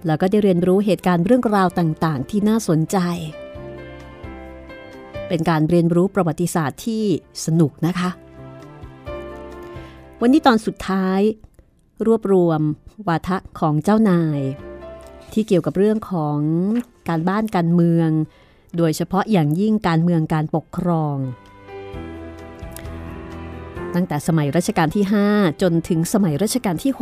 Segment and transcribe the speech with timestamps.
[0.05, 2.97] แล้วก็ได้เรียนรู้เหตุการณ์เรื่องราวต่างๆ ที่น่าสนใจ
[5.27, 7.03] เป็นการเรียนรู้ประวัติศาสตร์ที่
[7.45, 8.09] สนุกนะคะ
[10.21, 11.19] วันนี้ตอนสุดท้าย
[12.05, 12.61] รวบรวม
[13.07, 14.39] วาทะของเจ้านาย
[15.33, 16.39] ที่เกี่ยวกับเรื่องของ
[17.07, 18.09] การบ้านการเมือง
[18.77, 21.15] โดยเฉพาะอย่างยิ่งการเมืองการปกครอง
[23.95, 26.93] ตั้งแต่สมัยรัชกาลที่ 5 จนถึงสมัยรัชกาลที่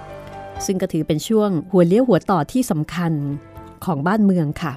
[0.00, 3.12] 6 ซึ่งก็ถือเป็นช่วงหัวเลี้ยวหัวต่อที่สำคัญ
[3.84, 4.72] ของบ้านเมืองค่ะ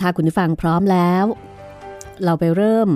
[0.00, 1.24] ถ้าคุณฟังพร้อมแล้ว
[2.24, 2.88] เราไปเริ่ม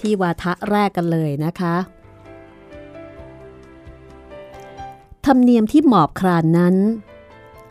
[0.00, 1.76] ที่วาทะแรกกันเลยนะคะ
[5.26, 6.76] ธรรมเนียมที่หมอบครานนั้น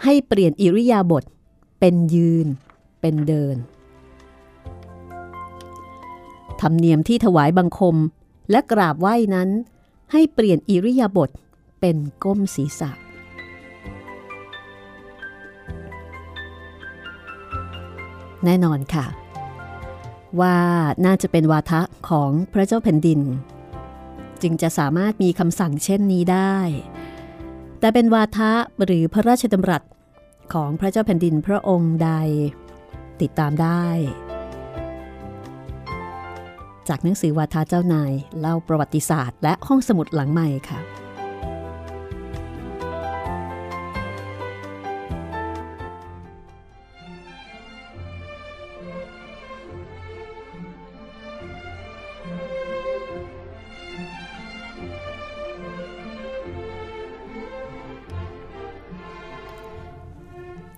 [0.04, 1.24] ให้เปลี่ยนอิริยาบถ
[1.80, 2.48] เป็นยืน
[3.02, 3.58] เป็นเดิน
[6.62, 7.96] ธรรมเนียมที่ถวายบังคม
[8.52, 9.50] และกราบไหว้นั้น
[10.12, 11.30] ให้เปลี่ยนอิริยาบถ
[11.80, 12.92] เป็นก้มศีรษะ
[18.46, 19.06] แน่นอนค่ะ
[20.40, 20.58] ว่า
[21.06, 23.22] น่าจะเป็นวาทะของพระเจ้าแผ่นดิน
[24.42, 26.58] จึงจะสามารถมีคำสั่งเช่นนี้ได้
[27.80, 28.52] แต่เป็นวาทะ
[28.84, 29.84] หรือพระราชดำรัส
[30.54, 32.12] ของพระเจ้าแผ่นดินพระองค์ใด
[33.22, 33.86] ติดตามได้
[36.90, 40.80] จากหนังสือวาทาเจ้านายเล่าประวัติศาสตร์ และห้องสมุดหลังใหม่ค่ะ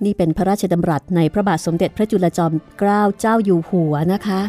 [0.05, 4.41] นี่เป็นพระราชดำรัสในพระบาทสมเด็จพระจุลจอมเกล้าเจ้าอยู่หัวนะคะ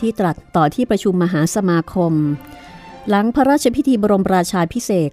[0.00, 2.12] ที่ตรัสต่อที่ประชุมมหาสมาคม
[3.08, 5.10] หลังพระราชพิธีบรมราชาพิเศษ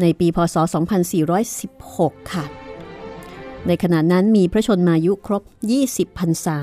[0.00, 0.56] ในปีพศ
[1.48, 2.44] 2416 ค่ะ
[3.66, 5.42] ในขณะนั้นมีพระชนมายุครบ
[5.80, 6.60] 20 พรรษา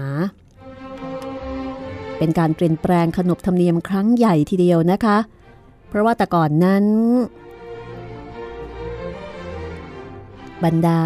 [2.18, 5.18] เป็นการเปลี่ยนแปลงขนบธรรมเนียมครั้งใหญ่ทีเดียวนะคะ
[5.90, 6.86] เพราะว่าแต่ก่อนนั้น
[10.64, 11.04] บรรดา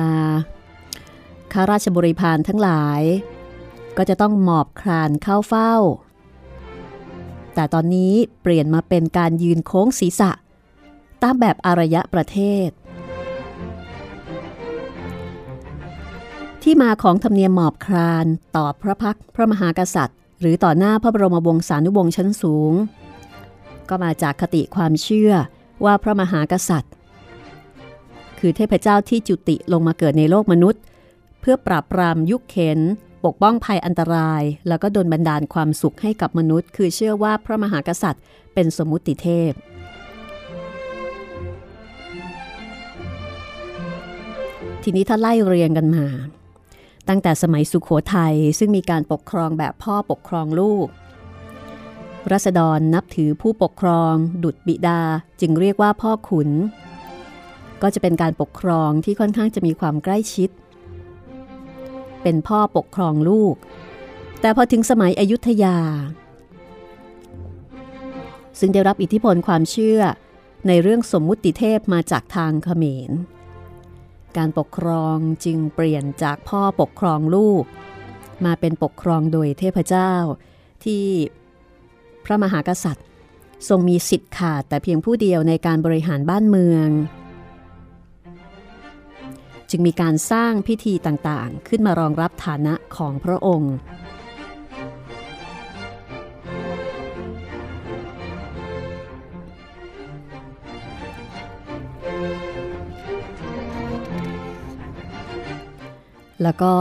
[1.54, 3.02] ข้าราชบริพารทั้งหลาย
[3.98, 5.74] ก็จะต้องหมอบคลานเข้าเฝ้า
[7.54, 10.32] แต่ตอนนี้เปลี่ยนมาเป็นการยืนโค้งศีรษะ
[11.22, 12.70] ตามแบบอารยะประเทศ
[16.64, 18.26] ที่มาของธรรมเนียมหมอบคลาน
[18.56, 22.74] ต่อพระพักพระมหากษัตริย์ หรือต่อหน้าพระบรมวงศานุวงศ์ชั้นสูง
[23.90, 25.32] ก็มาจากคติความเชื่อ
[25.86, 26.94] ว่าพระมหากษัตริย์
[28.46, 30.82] คือเทพเจ้าที่จุติลงมาเกิดในโลกมนุษย์
[31.42, 32.80] เพื่อปราบปรามยุคเข็น
[33.26, 38.24] ปกป้องภัยอันตราย แล้วก็ดลบันดาลความสุขให้กับมนุษย์ คือเชื่อว่าพระมหากษัตริย์
[38.54, 39.52] เป็นสมุติเทพ
[44.84, 46.06] ทีนี้ถ้าไล่เรียงกันมา
[47.10, 50.88] ตั้งแต่สมัยสุขโขทัยซึ่งมีการปกครองแบบพ่อปกครองลูก
[52.32, 54.14] รัษฎรนับถือผู้ปกครอง
[54.44, 55.02] ดุจบิดา
[55.42, 56.52] จึงเรียกว่าพ่อขุน
[57.84, 60.50] ก็จะเป็นการปกครองที่ค่อนข้างจะมีความใกล้ชิด
[62.24, 63.56] เป็นพ่อปกครองลูก
[64.42, 65.78] แต่พอถึงสมัยอยุธยา
[68.60, 70.00] ซึ่งได้รับอิทธิพลความเชื่อ
[70.68, 73.12] ในเรื่องสมมุติเทพมาจากทางเขมร
[74.38, 77.64] การปกครองจึงเปลี่ยนจากพ่อปกครองลูก
[78.46, 80.14] มาเป็นปกครองโดยเทพเจ้า
[80.84, 81.06] ที่
[82.26, 83.08] พระมหากษัตริย์
[83.70, 86.88] ทรงมีสิทธิ์ขาดแต่เพียงผู้เดียวในการบริหารบ้านเมือง
[89.76, 93.76] จึงมีการสร้างพิธีต่างๆ ขึ้นมารองรับฐานะของพระองค์
[106.44, 106.76] แล้วก็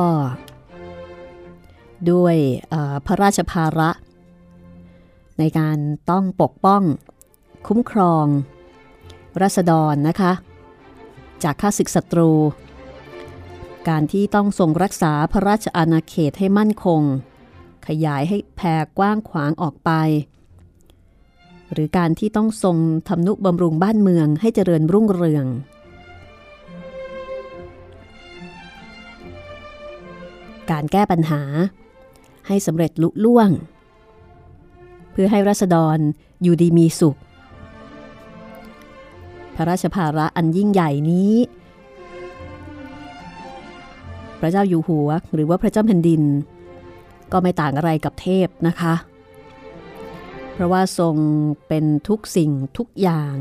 [2.10, 2.36] ด้วย
[3.06, 3.90] พระราชภาระ
[5.38, 5.78] ในการ
[6.10, 6.82] ต้องปกป้อง
[7.66, 8.26] คุ้มครอง
[9.42, 10.32] รัษฎรนะคะ
[11.44, 12.30] จากข้าศึกศัตรู
[13.88, 17.02] การที่ต้องทรงรักษาพระราชอาณาเขตให้มั่นคง
[17.86, 19.90] ขยายให้แผ่กว้างขวางออกไป
[21.72, 22.76] หรือการที่ต้องทรง
[23.08, 25.46] ทำนุบำรุงบ้านเมืองให้เจริญรุ่งเรือง
[30.70, 31.42] การแก้ปัญหา
[32.46, 33.50] ให้สำเร็จลุล่วง
[35.12, 35.98] เพื่อให้รัษฎร
[36.42, 37.18] อยู่ดีมีสุข
[39.54, 41.32] พระราชภาระอันยิ่งใหญ่นี้
[44.44, 46.22] พระเจ้าอยู่หัว หรือว่าพระเจ้าแผ่นดิน
[47.32, 48.94] ก็ไม่ต่างอะไรกับเทพนะคะ
[50.52, 51.16] เพราะว่าทรง
[51.68, 53.34] เป็นทุกสิ่งทุกอย่าง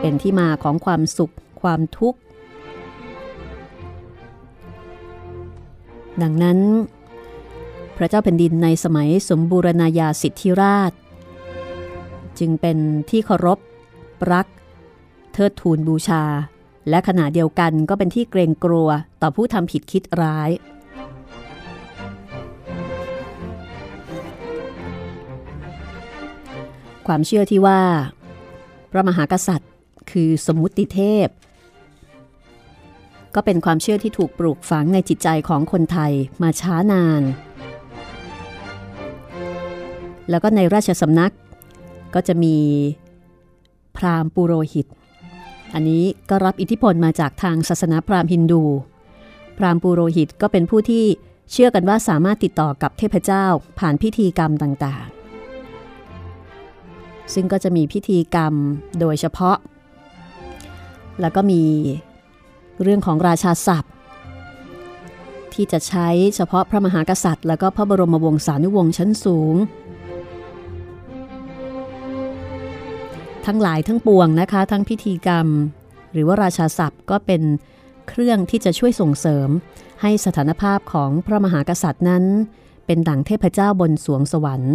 [0.00, 2.20] เป็นที่มาของความสุขความทุกข์
[6.22, 6.58] ดังนั้น
[7.96, 10.92] พระเจ้าแผ่นดินในสมัยสมบูรณาญาสิทธิราช
[12.38, 12.78] จึงเป็น
[13.10, 13.58] ที่เคารพ
[14.32, 14.46] รัก
[15.32, 16.24] เทิดทูนบูชา
[16.88, 18.88] และขณะเดียวกันก็เป็นที่เกรงกลัว
[19.22, 20.50] ต่อผู้ทำผิดคิดร้าย
[27.06, 27.80] ความเชื่อที่ว่า
[28.90, 29.72] พระมหากษัตริย์
[30.10, 31.28] คือสมมุติเทพ
[33.34, 37.22] ก็เป็นความเชื่อที่ถูกปลูกฝังในจิตใจของคนไทยมาช้านาน
[40.30, 41.32] แล้วก็ในราชสำนัก
[42.14, 42.56] ก็จะมี
[43.96, 44.86] พราหมณ์ปุโรหิต
[45.74, 48.62] อันนี้ก็รับอิทธิพลมาจากทางศาสนาพราหมณ์ฮินดู
[49.58, 51.04] พราหมณ์ปุโรหิตก็เป็นผู้ที่
[51.52, 53.44] เชื่อกันว่าสามารถติดต่อกับเทพเจ้า
[53.78, 58.54] ผ่านพิธีกรรมต่างๆ ซึ่งก็จะมีพิธีกรรม
[59.00, 59.56] โดยเฉพาะ
[61.20, 61.62] แล้วก็มี
[62.82, 63.92] เรื่องของราชาศัพท์
[65.52, 69.54] ที่จะใช้เฉพาะพระมหากษัตริย์ แล้วก็พระบรมวงศานุวงศ์ชั้นสูง
[73.48, 75.46] ทั้งหลายทั้งปวงนะคะ ทั้งพิธีกรรม
[76.12, 77.42] หรือว่าราชาศัพท์ก็เป็น
[78.08, 79.48] เครื่องที่จะช่วยส่งเสริม
[80.02, 82.24] ให้สถานภาพของพระมหากษัตริย์นั้น
[82.86, 84.74] เป็นดั่งเทพเจ้าบนสวงสวรรค์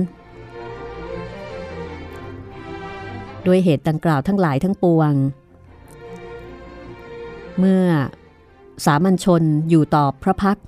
[3.48, 5.14] ด้วยเหตุดังกล่าวทั้งหลายทั้งปวง
[7.60, 7.86] เมื่อ
[8.86, 10.60] สามัญชนอยู่ต่อพระพัก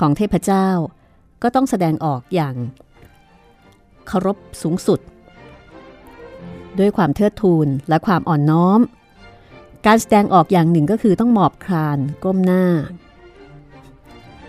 [0.00, 0.68] ของเทพเจ้า
[1.42, 2.54] ก็ต้องแสดงออกอย่าง
[4.06, 5.00] เคารพสูงสุด
[6.78, 8.80] ด้วยความเทิดทูนและความอ่อนน้อม
[9.86, 12.64] การแสดงออกอย่างหนึ่งก็คือต้องหมอบคลานก้มหน้า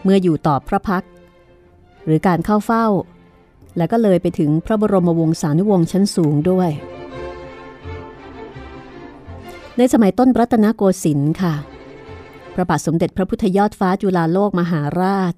[0.04, 1.04] เมื่ออยู่ต่อพระพัก
[2.06, 2.86] หรือการเข้าเฝ้า
[3.78, 6.70] แล้วก็เลยไปถึงพระบรมวงศานุวงศ์ชั้นสูงด้วย
[9.78, 11.56] ในสมัยต้นรัตนโกสินทร์ค่ะ
[12.54, 15.34] พระบาทสมเด็จพระพุทธยอดฟ้าจุฬาโลกมหาราช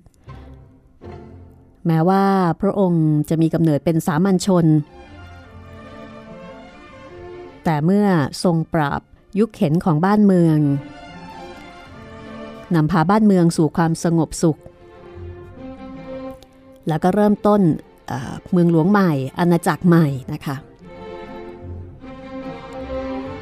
[1.87, 2.25] แม้ว่า
[2.61, 4.65] พระองค์จะมีกำเนิดเป็นสามัญชน
[7.63, 8.07] แต่เมื่อ
[8.43, 9.01] ทรงปราบ
[9.39, 10.59] ยุคเข็นของบ้านเมือง
[12.75, 14.59] นำพาบ้านเมืองสู่ความสงบสุข
[16.87, 17.61] แล้วก็เริ่มต้น
[18.07, 20.55] เเมืองหลวงใหม่ อาณาจักรใหม่นะคะ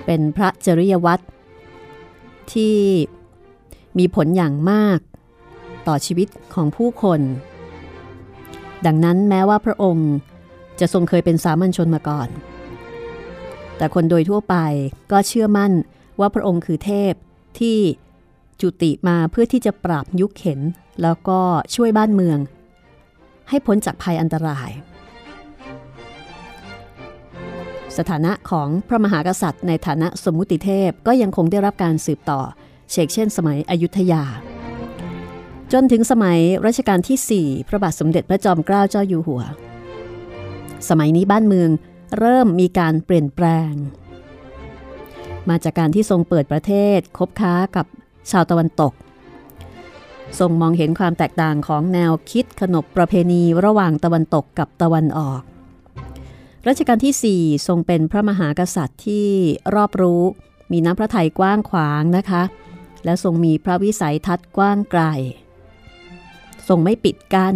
[0.06, 1.24] เป็นพระจริยวัตร
[2.54, 2.78] ที่
[3.98, 5.00] มีผลอย่างมาก
[5.88, 7.20] ต่อชีวิตของผู้คน
[8.86, 10.10] ดังนั้นแม้ว่าพระองค์
[10.80, 12.30] จะทรงเคยเป็นสามัญชนมาก่อน
[13.80, 14.56] แต่คนโดยทั่วไป
[15.12, 15.72] ก็เชื่อมั่น
[16.20, 17.14] ว่าพระองค์คือเทพ
[17.60, 17.78] ที่
[18.62, 20.60] จุติมาเพื่อที่จะปราบยุคเข็น
[21.02, 21.40] แล้วก็
[21.76, 22.38] ช่วยบ้านเมือง
[23.50, 24.70] ให้พ้นจากภัยอันตราย
[27.98, 32.42] สถานะของพระมหากษัตริย์ในฐานะสมมุติเทพก็ยังคงได้รับการสืบต่อ
[32.92, 34.24] เชกเช่นสมัยอยุธยา
[35.74, 39.42] จนถึงสมัยรัชกาลที่ 4 พระบาทสมเด็จพระจอมเกล้าเจ้าอยู่หัว
[40.90, 41.70] สมัยนี้บ้านเมือง
[42.18, 43.74] เริ่มมีการเปลี่ยนแปลง
[45.50, 47.86] มาจากการที่ทรงเปิดประเทศคบค้ากับ
[48.32, 48.94] ชาวตะวันตก
[50.40, 55.42] ทรงมองเห็นความแตกต่างของแนวคิดขนบประเพณีระหว่างตะวันตกกับตะวันออก
[56.68, 59.28] รัชกาลที่ 4 ทรงเป็นพระมหากษัตริย์ที่
[59.76, 60.24] รอบรู้
[60.72, 62.44] มีน้ำพระทัยกว้างขวางนะคะ
[63.06, 65.04] และทรงมีพระวิสัยทัศน์กว้างไกล
[66.68, 67.56] ทรงไม่ปิดกั้น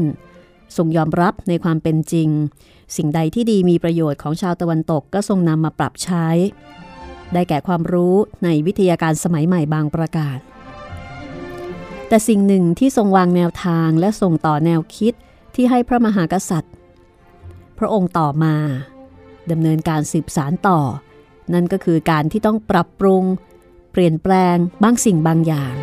[0.77, 2.29] ทรงยอมรับในความเป็นจริง
[2.95, 6.27] สิ่งใดที่ดีมีประโยชน์ของชาวตะวันตกก็ทรงนำมาปรับใช้
[7.33, 10.37] ได้แก่ความรู้ในวิทยาการสมัยใหม่บางประการ
[12.07, 15.13] แต่สิ่งหนึ่งที่ทรงวางแนวทางและส่งต่อแนวคิด
[15.55, 16.73] ที่ให้พระมหากษัตริย์
[17.77, 18.55] พระองค์ต่อมา
[19.51, 20.79] ดำเนินการสืบสารต่อ
[21.53, 23.23] นั่นก็คือการที่ต้องปรับปรุง
[23.91, 25.73] เปลี่ยนแปลงบางสิ่งบางอย่าง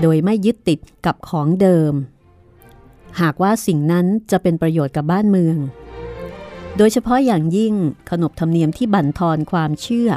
[0.00, 1.92] โดยไม่ยึดติดกับของเดิม
[3.20, 5.56] หากว่าสิ่งนั้นจะเป็นประโยชน์กับบ้านเมือง
[6.78, 7.74] โดยเฉพาะอย่างยิ่ง
[8.10, 10.10] ขนบธรรมเนียมที่บั่นทอนความเชื่อ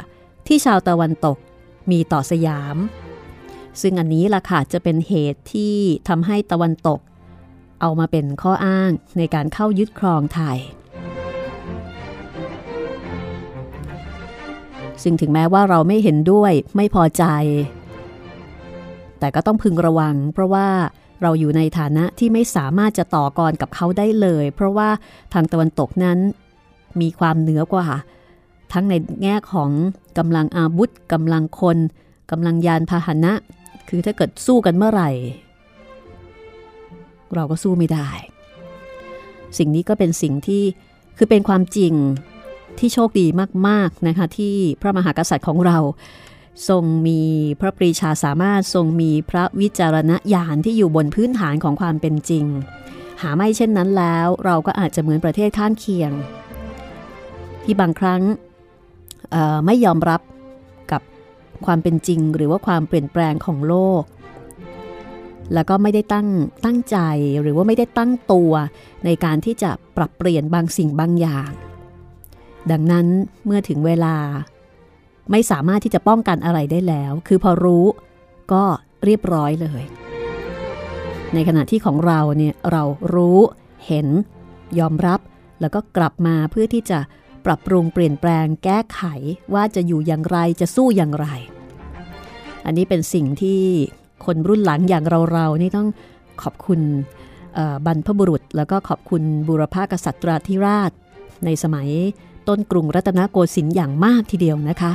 [0.46, 1.38] ที่ชาวตะวันตก
[1.90, 2.76] มีต่อสยาม
[3.80, 5.76] ซึ่งอันนี้ล่ะค่ะจะเป็นเหตุที่
[6.08, 7.00] ทำให้ตะวันตก
[7.80, 10.58] เอามาเป็นข้ออ้างในการเข้ายึดครองไทย
[15.02, 17.24] ซึ่งถึงแม้ว่าเราไม่เห็นด้วยไม่พอใจ
[19.18, 20.68] แต่ก็ต้องพึงระวัง เพราะว่า
[21.22, 24.88] เราอยู่ในฐานะที่ไม่สามารถจะต่อกรกับเขาได้เลย เพราะว่า
[25.32, 26.18] ทางตะวันตกนั้น
[27.00, 27.86] มีความเหนือกว่า
[28.72, 29.70] ทั้งในแง่ของ
[30.18, 31.78] กำลังอาวุธกำลังคน
[32.30, 33.32] กำลังยานพาหนะ
[33.88, 35.10] คือถ้าเกิดสู้กันเมื่อไหร่
[37.34, 38.08] เราก็สู้ไม่ได้
[39.58, 40.62] สิ่งนี้ก็เป็นสิ่งที่
[41.16, 41.94] คือเป็นความจริง
[42.78, 43.26] ที่โชคดี
[43.68, 45.78] มากๆนะคะที่พระมหากษัตริย์ของเรา
[46.68, 47.20] ทรงมี
[47.60, 52.44] พระปรีชาสามารถทรงมีพระวิจารณญาณที่อยู่บนพื้นฐานของความเป็นจริง
[53.22, 56.12] หาไม่เช่นนั้นแล้ว เราก็อาจจะเหมือนประเทศข้างเคียง
[57.64, 58.22] ที่บางครั้ง
[59.66, 60.20] ไม่ยอมรับ
[60.92, 61.02] กับ
[61.66, 64.02] ความเป็นจริง หรือว่าความเปลี่ยนแปลงของโลก
[65.54, 66.28] แล้วก็ไม่ได้ตั้ง
[66.64, 66.98] ตั้งใจ
[67.42, 68.52] หรือว่าไม่ได้ตั้งตัว
[69.04, 71.50] ในการที่จะปรับเปลี่ยนบางสิ่งบางอย่าง
[72.70, 73.06] ดังนั้น
[73.44, 74.16] เมื่อถึงเวลา
[75.30, 77.84] ไม่สามารถที่จะป้องกันอะไรได้แล้ว คือพอรู้
[78.52, 78.64] ก็
[79.04, 79.82] เรียบร้อยเลย
[81.34, 82.82] ในขณะที่ของเราเนี่ยเรา
[83.14, 83.38] รู้
[83.86, 84.06] เห็น
[84.78, 85.20] ยอมรับ
[85.60, 86.98] แล้วก็กลับมาเพื่อที่จะ
[87.46, 89.02] ปรับปรุงเปลี่ยนแปลงแก้ไข
[89.54, 91.26] ว่าจะอยู่อย่างไรจะสู้อย่างไร
[92.66, 93.60] อันนี้เป็นสิ่งที่
[94.24, 95.88] คนรุ่นหลังอย่างเราๆนี่ต้อง
[96.42, 96.80] ขอบคุณ
[97.86, 100.92] บรรพบุรุษ แล้วก็ขอบคุณบุรพากษัตริย์ธิราช
[101.44, 101.88] ในสมัย
[102.48, 104.92] ต้นกรุงรัตนโกสินทร์อย่างมากทีเดียวนะคะ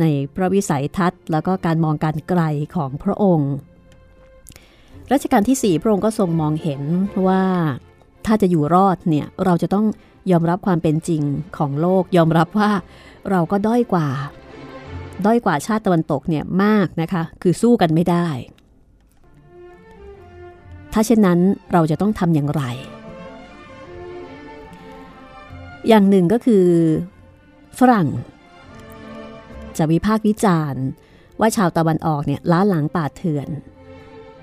[0.00, 2.42] ในพระวิสัยทัศน์แล้วก็การมองการไกล
[2.74, 3.52] ของพระองค์
[5.12, 6.82] รัชกาลที่ 4 พระองค์ก็ทรงมองเห็น
[7.26, 7.42] ว่า
[8.26, 9.86] ถ้าจะอยู่รอดเนี่ยเราจะต้อง
[10.32, 11.22] ยอมรับความเป็นจริง
[11.56, 12.70] ของโลก ยอมรับว่า
[13.30, 14.08] เราก็ด้อยกว่า
[15.26, 18.28] ด้อยกว่าชาติตะวันตกเนี่ยมากนะคะ คือสู้กันไม่ได้
[20.92, 21.38] ถ้าเช่นนั้น
[21.72, 22.62] เราจะต้องทำอย่างไร
[25.88, 26.66] อย่างหนึ่งก็คือ
[27.78, 28.08] ฝรั่ง
[29.78, 30.84] จะวิพากษ์วิจารณ์
[31.40, 33.48] ว่าชาวตะวันออกเนี่ยล้าหลังป่าเถื่อน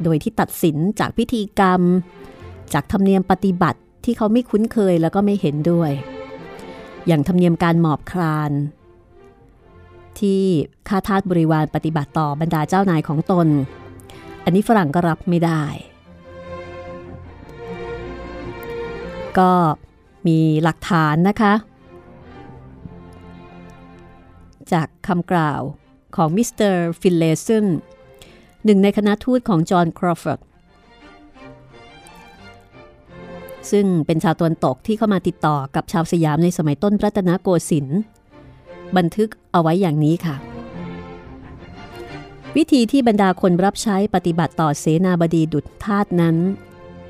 [0.03, 1.81] โดยที่ตัดสินจากพิธีกรรม
[2.73, 5.91] จากธรรมเนียมปฏิบัติ ที่เขาไม่คุ้นเคยแล้วก็ไม่เห็นด้วย
[7.07, 8.51] อย่างธรรมเนียมการหมอบคลาน
[10.19, 10.41] ที่
[10.87, 13.47] ข้าทาสบริวารปฏิบัติต่อบรรดาเจ้านายของตน
[14.43, 15.63] อันนี้ฝรั่งก็รับไม่ได้
[19.39, 19.51] ก็
[20.27, 21.53] มีหลักฐานนะคะ
[24.73, 25.61] จากคำกล่าว
[26.15, 27.65] ของมิสเตอร์ฟิลเลซึน
[28.65, 30.39] หนึ่งในคณะทูตของจอห์นครอฟอร์ด
[33.71, 37.99] ซึ่งเป็นชาวตะวันตกที่เข้ามาติดต่อกับชาวสยามในสมัยต้นรัตนโกสินทร์
[38.97, 40.35] บันทึกเอาไว้อย่างนี้ค่ะ
[42.55, 46.35] วิธีที่บรรดาคนรับใช้ปฏิบัติต่อเสนาบดีดุจทาสนั้น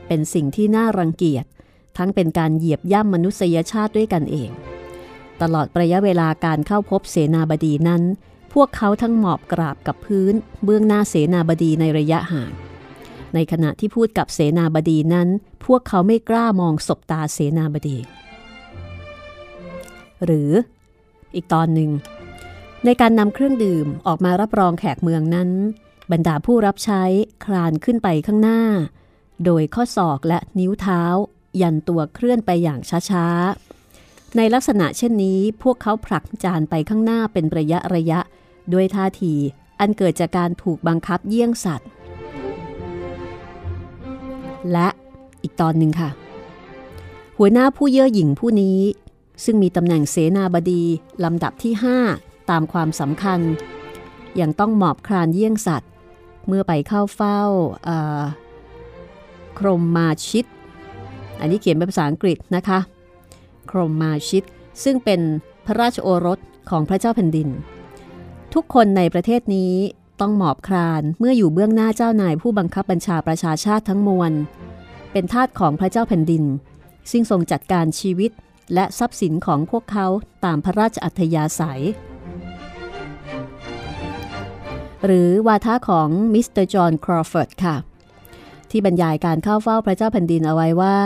[0.08, 1.46] เป็นสิ่งที่น่ารังเกียจ
[1.98, 4.50] ทั้งเป็นการเหยียบย่ำมนุษยชาติด้วยกันเอง
[5.42, 8.04] ตลอดระยะเวลาการเข้าพบเสนาบดีนั้น
[8.54, 12.52] พวกเขาทั้งหมอบกราบกับพื้น เบื้องหน้าเสนาบดีในระยะห่าง
[13.34, 15.28] ในขณะที่พูดกับเสนาบดีนั้น
[15.66, 17.98] พวกเขาไม่กล้ามองศบตาเสนาบดี
[20.26, 20.52] หรือ
[21.36, 21.92] อีกตอนหนึ่ง
[22.86, 25.50] ในการนำเครื่องดื่มออกมารับรองแขกเมืองนั้น
[26.12, 27.04] บรรดาผู้รับใช้
[27.46, 28.62] คลานขึ้นไปข้างหน้า
[29.46, 31.02] โดยข้อศอกและนิ้วเท้า
[31.62, 38.20] ยันตัวเคลื่อนไปอย่างช้าๆ ในลักษณะเช่นนี้พวกเขาผลักจานไปข้างหน้าเป็นระยะระยะ
[38.74, 39.34] ด้วยท่าที
[39.80, 41.90] อันเกิดจากการถูกบังคับเยี่ยงสัตว์
[44.71, 44.88] และ
[45.43, 46.10] อีกตอนหนึ่งค่ะ
[47.38, 48.80] หัวหน้าผู้เย่อหยิ่งผู้นี้
[49.43, 50.84] ซึ่งมีตำแหน่งเสนาบดี
[51.23, 51.73] ลำดับที่
[52.12, 53.39] 5 ตามความสำคัญ
[54.39, 55.91] ยังต้องหมอบครานเยี่ยงสัตว์
[56.47, 57.41] เมื่อไปเข้าเฝ้า
[59.60, 60.45] ครมมาชิต
[61.39, 62.80] อันนี้เขียนเป็นภาษาอังกฤษนะคะ
[63.71, 64.43] ครมมาชิต
[64.84, 65.21] ซึ่งเป็น
[65.65, 67.49] พระราชโอรสของพระเจ้าแผ่นดิน
[68.53, 69.73] ทุกคนในประเทศนี้
[70.21, 74.32] ต้องหมอบครานเมื่ออยู่เบื้องหน้าเจ้านายผู้บังคับบัญชาประชาชาติทั้งมวล
[75.12, 76.43] เป็นทาสของพระเจ้าแผ่นดิน
[77.12, 78.32] ซึ่งทรงจัดการชีวิต
[78.73, 80.08] และทรัพย์สินของพวกเขา
[80.45, 81.84] ตามพระราชอัธยาศัย
[85.06, 87.75] หรือวาทะของมิสเตอร์จอห์นครอฟอร์ดค่ะ
[88.69, 90.99] ที่บรรยายการเข้าเฝ้าพระเจ้าแผ่นดินเอาไว้ว่า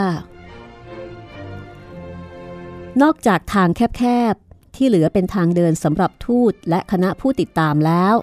[3.02, 8.16] นอกจากทางแคบๆ ที่เหลือเป็นทางเดินสำหรับทูตและคณะผู้ติดตามแล้ว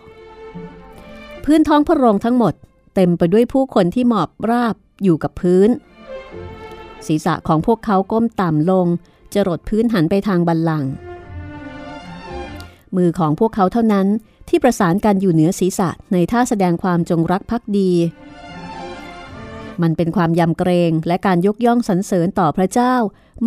[1.51, 2.55] พื้นท้องพระโรงทั้งหมด
[2.95, 5.69] เต็มไปด้วยผู้คนที่หมอบราบอยู่กับพื้น
[7.07, 8.87] ศีรษะของพวกเขาก้มต่ำลง
[9.35, 10.85] จรดพื้นหันไปทางบัลลังก์
[12.97, 14.07] มือของพวกเขาเท่านั้น
[14.49, 17.91] ที่ประสานกันอยู่เหนือศีรษะในท่าแสดงความจงรักภักดี
[19.83, 22.95] มันเป็นความยำเกรงและการยกย่องสรรเสริญต่อพระเจ้า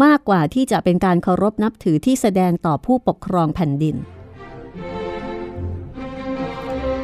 [0.04, 3.98] มากกว่าที่จะเป็นการเคารพนับถือที่แสดงต่อผู้ปกครองแผ่นดิน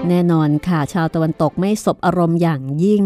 [0.10, 3.04] แน่นอนค่ะชาวตะวันตกไม่สบอารมณ์อย่างยิ่ง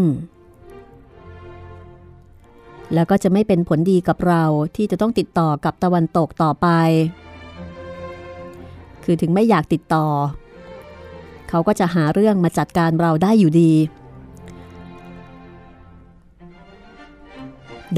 [2.94, 4.44] แล้วก็จะไม่เป็นผลดีกับเรา
[4.76, 6.68] ที่จะต้องติดต่อกับตะวันตกต่อไป
[9.04, 10.06] คือถึงไม่อยากติดต่อ
[11.48, 13.72] เขาก็จะหาเรื่องมาจัดการเราได้อยู่ดี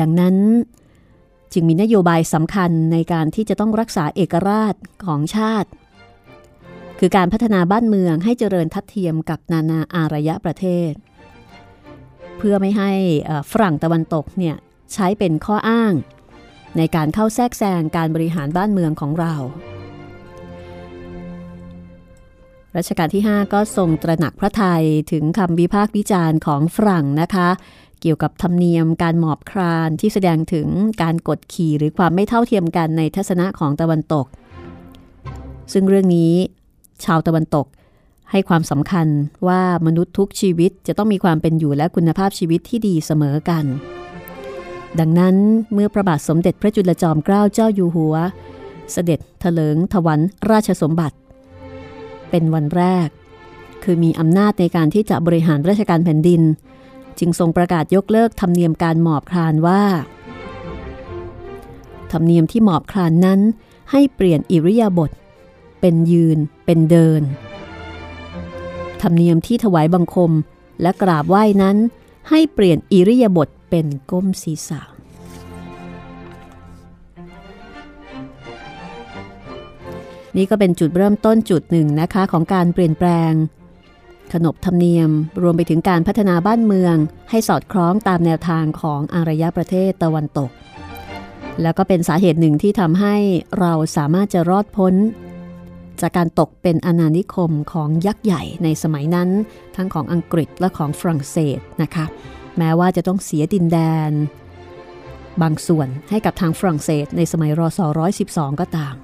[0.01, 0.37] ดังนั้น
[1.53, 5.69] จึงมีนโยบายสำคัญในการที่จะต้องรักษาเอกราชของชาติ
[6.99, 10.93] คือการพัฒนาบ้านเมืองให้เจริญทัดเทียมกับนานาอารยะประเทศ
[12.39, 12.91] เพื่อไม่ให้
[13.51, 14.57] ฝรั่งตะวันตกเนี่ย
[14.93, 15.93] ใช้เป็นข้ออ้าง
[16.77, 19.35] ในการเข้าแทรกแซงการบริหารบ้านเมืองของเรา
[22.77, 27.49] รัชกาลที่ 5 ก็ทรงตระหนักพระไทยถึงคำวิพากษ์วิจารณ์ของฝรั่งนะคะ
[28.01, 30.69] เกี่ยวกับธรรมเนียมการหมอบครานที่แสดงถึง
[31.03, 34.27] การกดขี่หรือความไม่เท่าเทียมกันในทัศนะของตะวันตก
[35.73, 36.35] ซึ่งเรื่องนี้
[37.05, 37.67] ชาวตะวันตก
[38.31, 39.07] ให้ความสำคัญ
[39.49, 43.65] ว่ามนุษย์ทุกชีวิตจะต้องมีความเป็นอยู่และคุณภาพชีวิตที่ดีเสมอกัน
[44.99, 45.37] ดังนั้น
[45.73, 48.15] เมื่อพระบาทสมเด็จพระจุลจอมเกล้าเจ้าอยู่หัว
[48.93, 51.17] เสด็จเถลิงถวันราชสมบัติ
[52.31, 53.09] เป็นวันแรก
[53.83, 56.43] คือมีอำนาจในการที่จะบริหารราชการแผ่นดิน
[57.19, 59.83] จึงทรงประกาศยกเลิกธรรมเนียมการหมอบคลานว่า
[62.13, 63.41] ธรรมเนียมที่หมอบคลานนั้น
[63.91, 65.11] ให้เปลี่ยนอิริยาบถ
[65.87, 67.23] เป็นยืน เป็นเดิน
[69.03, 70.33] ธรรมเนียมที่ถวายบังคม
[70.83, 71.77] และกราบไหว้นั้น
[72.31, 74.83] ให้เปลี่ยนอิริยาบถเป็นก้มศีรษะ
[80.37, 83.33] นี่ก็เป็นจุดเริ่มต้นจุดหนึ่งนะคะของการเปลี่ยนแปลง
[84.33, 85.11] ขนบธรรมเนียม
[85.43, 86.97] รวมไปถึงการพัฒนาบ้านเมือง
[87.31, 90.51] ให้สอดคล้องตามแนวทางของอารยประเทศตะวันตก
[91.63, 93.17] แล้วก็เป็นสาเหตุหนึ่งที่ทำให้
[93.61, 94.95] เราสามารถจะรอดพ้น
[96.01, 99.29] จากการตกเป็นอาณานิคมของยักษ์ใหญ่ในสมัยนั้น
[99.77, 102.07] ทั้งของอังกฤษและของฝรั่งเศสนะคะ
[102.59, 103.79] แม้ว่าจะต้องเสียดินแด
[104.11, 104.13] น
[105.43, 107.81] บางส่วนให้กับทางฝรั่งเศสในสมัยรศ
[108.21, 108.95] 112 ก็ตาม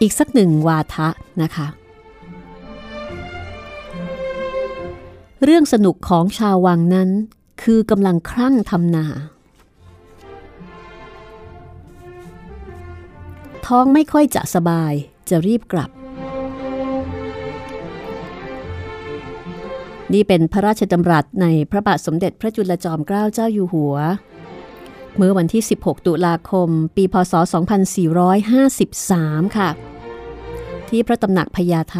[0.00, 1.08] อีกสักหนึ่งวาทะ
[1.42, 1.66] นะคะ
[5.44, 7.08] เรื่องสนุกของชาววังนั้น
[7.62, 9.06] คือกำลังครั่งทำนา
[13.66, 14.92] ท้องไม่ค่อยจะสบาย
[15.28, 15.90] จะรีบกลับ
[20.12, 23.96] นี่เป็นพระราชดำรัสในพระบาทสมเด็จพระจุลจอมเกล้าเจ้าอยู่หัว
[25.16, 27.34] เมื่อวันที่ 16 ตุลาคม ปีพศ
[28.64, 29.70] 2453 ค่ะ
[30.88, 31.98] ที่พระตำหนักพญาไท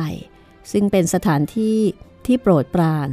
[0.73, 1.79] ซึ่งเป็นสถานที่
[2.27, 3.09] ที่โปรดปราน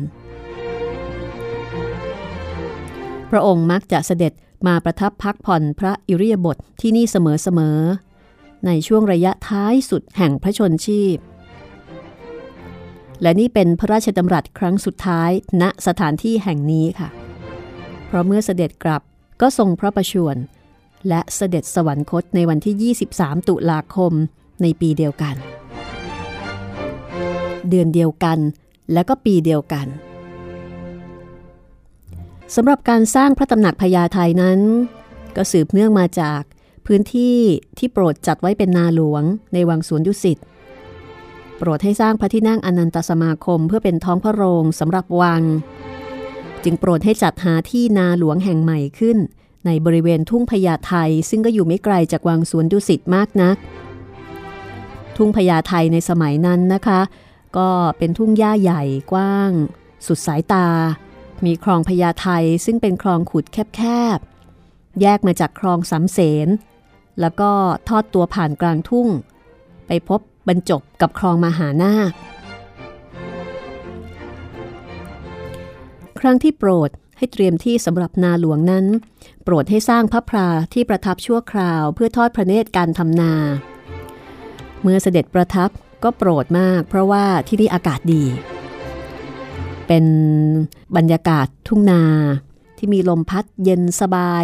[3.31, 4.33] พระองค์มักจะเสด็จ
[4.67, 8.08] มาประทับพักผ่อนพระอิริยบทที่นี่เสมอๆ
[8.65, 11.17] ในช่วงระยะท้ายสุดแห่งพระชนชีพ
[13.21, 17.09] และนี่เป็นพระราชดำรัสครั้งสุดท้ายณสถานที่แห่งนี้ค่ะ
[18.07, 19.01] เพราะเมื่อเสด็จกลับ
[19.41, 20.37] ก็ทรงพระประชวร
[21.07, 24.13] และเสด็จสวรรคตในวันที่ 23 ตุลาคม
[24.61, 25.35] ในปีเดียวกัน
[27.69, 28.39] เดือนเดียวกัน
[28.93, 29.87] และก็ปีเดียวกัน
[32.55, 34.59] สำหรับการสร้างพระตำหนักพญาไทนั้น
[35.35, 36.41] ก็สืบเนื่องมาจาก
[36.93, 37.39] พื้นที่
[37.77, 39.23] ที่โปรดจัดไว้เป็นนาหลวง
[39.53, 40.37] ในวังสวนดุสิต
[41.57, 45.41] โปรดให้สร้างพระที่นั่งอนันตสมาคมเพื่อเป็นท้องพระโรงสำหรับวัง
[46.63, 49.17] จึงโปรดให้จัดหาที่นาหลวงแห่งใหม่ขึ้น
[49.65, 50.93] ในบริเวณทุ่งพญาไท
[51.29, 53.57] ซึ่งก็อยู่ไม่ไกลจากวังสวนดุสิตมากนัก
[55.17, 57.01] ทุ่งพญาไทในสมัยนั้นนะคะ
[57.57, 59.51] ก็เป็นทุ่งหญ้าใหญ่กว้าง
[60.07, 60.67] สุดสายตา
[61.45, 62.27] มีคลองพญาไท
[62.65, 63.81] ซึ่งเป็นคลองขุดแค
[64.17, 66.49] บๆแยกมาจากคลองสำเสน
[67.21, 67.51] แล้วก็
[67.89, 69.07] ทอดตัวผ่านกลางทุ่ง
[69.87, 72.11] ไปพบบรรจบกับคลองมหานาค
[76.19, 78.85] ครั้งที่โปรดให้เตรียมที่สำหรับนาหลวงนั้น
[79.43, 83.33] โปรดให้สร้างพระพราที่ประทับชั่วคราวเพื่อทอดพระเนตรการทำนา
[84.81, 85.69] เมื่อเสด็จประทับ
[86.03, 88.23] ก็โปรดมากเพราะว่าที่นี่อากาศดี
[89.87, 90.05] เป็น
[90.95, 92.03] บรรยากาศทุ่งนา
[92.77, 94.43] ที่มีลมพัดเย็นสบาย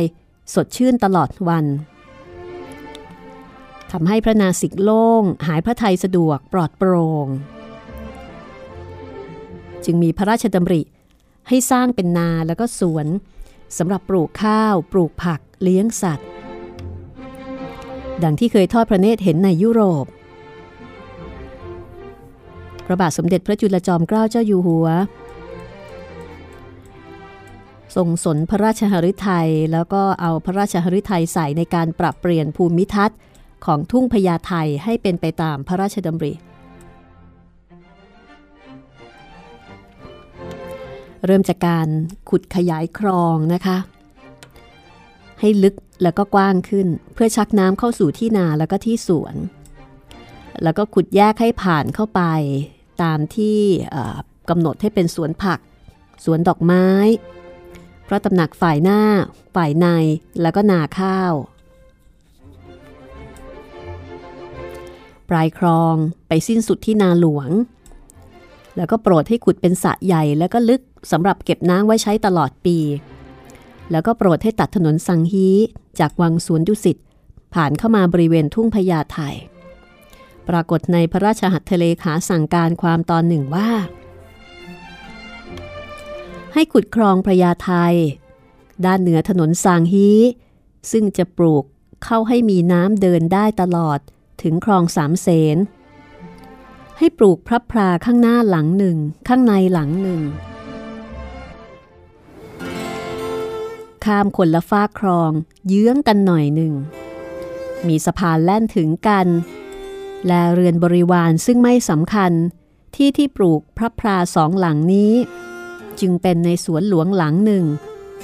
[0.53, 1.65] สดชื่นตลอดวัน
[3.97, 7.27] ทำให้พระนาสิกโล่ง หายพระไทยสะดวกปลอดโปร่ง
[9.85, 10.81] จึงมีพระราชดำริ
[11.47, 13.07] ให้สร้างเป็นนาแล้วก็สวน
[13.77, 16.27] สำหรับปลูกข้าว ปลูกผัก เลี้ยงสัตว์
[18.23, 20.05] ดังที่เคยทอดพระเนตรเห็นในยุโรป
[22.85, 24.87] พระบาทสมเด็จพระจุลจอมเกล้าเจ้าอยู่หัว
[27.95, 33.19] ทรงสนพระราชหฤทัยแล้วก็เอาพระราชหฤทัยใส่ในการปรับเปลี่ยนภูมิทัศน์
[33.65, 36.33] ของทุ่งพญาไทให้เป็นไปตามพระราชดำริ
[41.25, 41.87] เริ่มจากการ
[42.29, 43.77] ขุดขยายคลองนะคะ
[45.39, 49.35] ให้ลึกแล้วก็กว้างขึ้นเพื่อชักน้ำเข้าสู่ที่นาแล้วก็ที่สวน
[50.63, 52.21] แล้วก็ขุดแยกให้ผ่านเข้าไป
[53.03, 53.59] ตามที่
[54.49, 55.59] กำหนดให้เป็นสวนผัก
[56.23, 56.87] สวนดอกไม้
[58.07, 59.01] พระตำหนักฝ่ายหน้า
[59.55, 59.87] ฝ่ายใน
[60.41, 61.33] แล้วก็นาข้าว
[65.29, 65.95] ปลายคลอง
[66.27, 67.49] ไปสิ้นสุดที่นาหลวง
[68.75, 72.77] แล้วก็โปรดให้ขุดเป็นสระใหญ่แล้วก็ลึกสำหรับเก็บน้ำไว้ใช้ตลอดปี
[73.91, 75.47] แล้วก็โปรดให้ตัดถนนสังฮี
[75.99, 76.97] จากวังสวนดุสิต
[77.53, 79.19] ผ่านเข้ามาบริเวณทุ่งพญาไท
[80.47, 83.69] ปรากฏในพระราชหัตถเลขาสั่งการความตอนหนึ่งว่า
[86.53, 87.95] ให้ขุดคลองพระยาไทย
[88.85, 90.09] ด้านเหนือถนนสางฮี
[90.91, 91.63] ซึ่งจะปลูก
[92.03, 93.99] เข้าให้มีน้ำเดินได้ตลอด
[94.41, 95.57] ถึงคลองสามเสน
[96.97, 100.21] ให้ปลูกพระพราข้างหน้าหลังหนึ่ง ข้างในหลังหนึ่ง
[104.05, 105.31] ข้ามคนละฟ้าคลอง
[105.67, 106.73] เยื้องกันหน่อยหนึ่ง
[107.87, 109.27] มีสะพานแล่นถึงกัน
[110.27, 112.31] และเรือนบริวารซึ่งไม่สำคัญ
[112.95, 115.13] ที่ที่ปลูกพระพราสองหลังนี้
[115.99, 117.65] จึงเป็นในสวนหลวงหลังหนึ่ง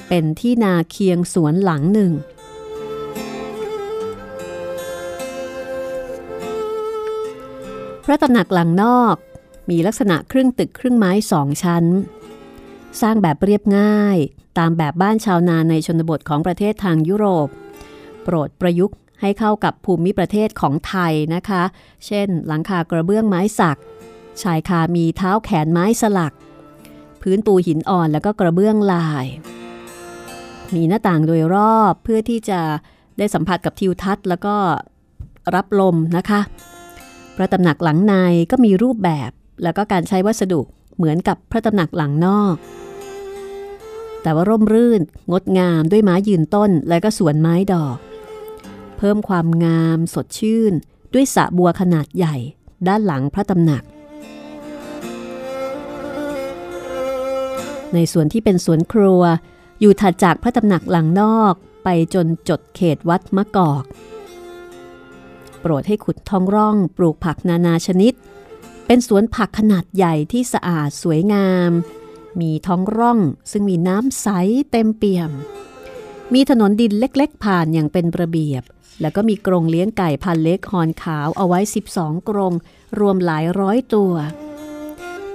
[0.07, 2.11] เป็นที่นาเคียงสวนหลังหนึ่ง
[8.13, 9.15] พระตำหนักหลังนอก
[9.69, 11.85] มีลักษณะครึ่งตึกครึ่งไม้สองชั้น
[13.01, 14.17] สร้างแบบเรียบง่าย
[14.57, 17.47] ตามแบบบ้านชาวนาในชนบทของประเทศทางยุโรป
[18.23, 21.63] โปรดประยุกต์ให้เข้ากับภูมิประเทศของไทยนะคะ
[22.05, 23.79] เช่น หลังคากระเบื้องไม้สัก
[24.41, 26.33] ชายคามีเท้าแขนไม้สลัก
[27.21, 29.25] พื้นปูหินอ่อนแล้วก็กระเบื้องลาย
[30.75, 32.59] มีหน้าต่างโดยรอบเพื่อที่จะ
[33.17, 34.55] ได้สัมผัสกับทิวทัศน์ แล้วก็
[35.55, 36.41] รับลมนะคะ
[37.35, 38.13] พระตำหนักหลังใน
[38.51, 39.31] ก็มีรูปแบบ
[39.63, 40.61] แล้วก็การใช้วัสดุ
[40.97, 42.55] เหมือนกับพระตำหนักหลังนอก
[44.21, 47.97] แต่ว่าร่มรื่นงดงามด้วยไม้ยืนต้นและก็สวนไม้ดอก
[48.97, 50.73] เพิ่มความงามสดชื่น
[51.13, 52.35] ด้วยสระบัวขนาดใหญ่
[52.87, 53.83] ด้านหลังพระตำหนัก
[57.93, 59.21] ในส่วนที่เป็นสวนครัว
[59.79, 63.83] อยู่ถัดจากพระตำหนักหลังนอกไปจนจดเขตวัดมะกอก
[65.61, 68.13] โปรดให้ขุดท้องร่องปลูกผักนานาชนิด
[68.85, 71.71] เป็นสวนผักขนาดใหญ่ที่สะอาดสวยงาม
[72.41, 73.19] มีท้องร่อง
[73.51, 74.27] ซึ่งมีน้ำใส
[74.71, 75.31] เต็มเปี่ยม
[76.33, 78.63] มีถนนดินเล็กๆ ผ่านอย่างเป็นระเบียบ
[79.01, 81.59] แล้วก็มีกรงเลี้ยงไก่พันเล็กหอนขาวเอาไว้
[81.93, 82.53] 12 กรง
[82.99, 84.13] รวมหลายร้อยตัว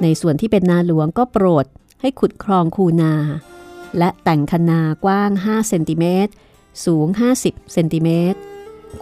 [0.03, 1.67] ในส่วนที่เป็นนาหลวงก็โปรด
[2.01, 3.15] ให้ขุดคลองคูนา
[3.99, 6.33] และแต่งคณากว้าง 5 เซนติเมตร
[6.85, 7.07] สูง
[7.41, 8.39] 50 เซนติเมตร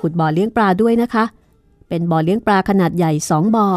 [0.00, 1.24] ขุดบ่อเลี้ยงปลาด้วยนะคะ
[1.88, 3.68] เป็นบ่อเลี้ยงปลาขนาดใหญ่ 2บ่อ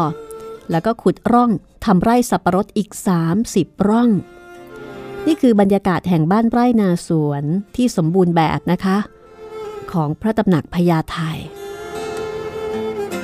[0.70, 1.50] แล้วก็ขุดร่อง
[1.84, 2.90] ทำไร่สับปะรดอีก
[3.38, 4.08] 30 ร่อง
[5.26, 7.44] นี่คือบรรยากาศแห่งบ้านไร่นาสวน
[7.76, 8.98] ที่สมบูรณ์แบบนะคะ
[9.92, 11.18] ของพระตำหนักพญาไท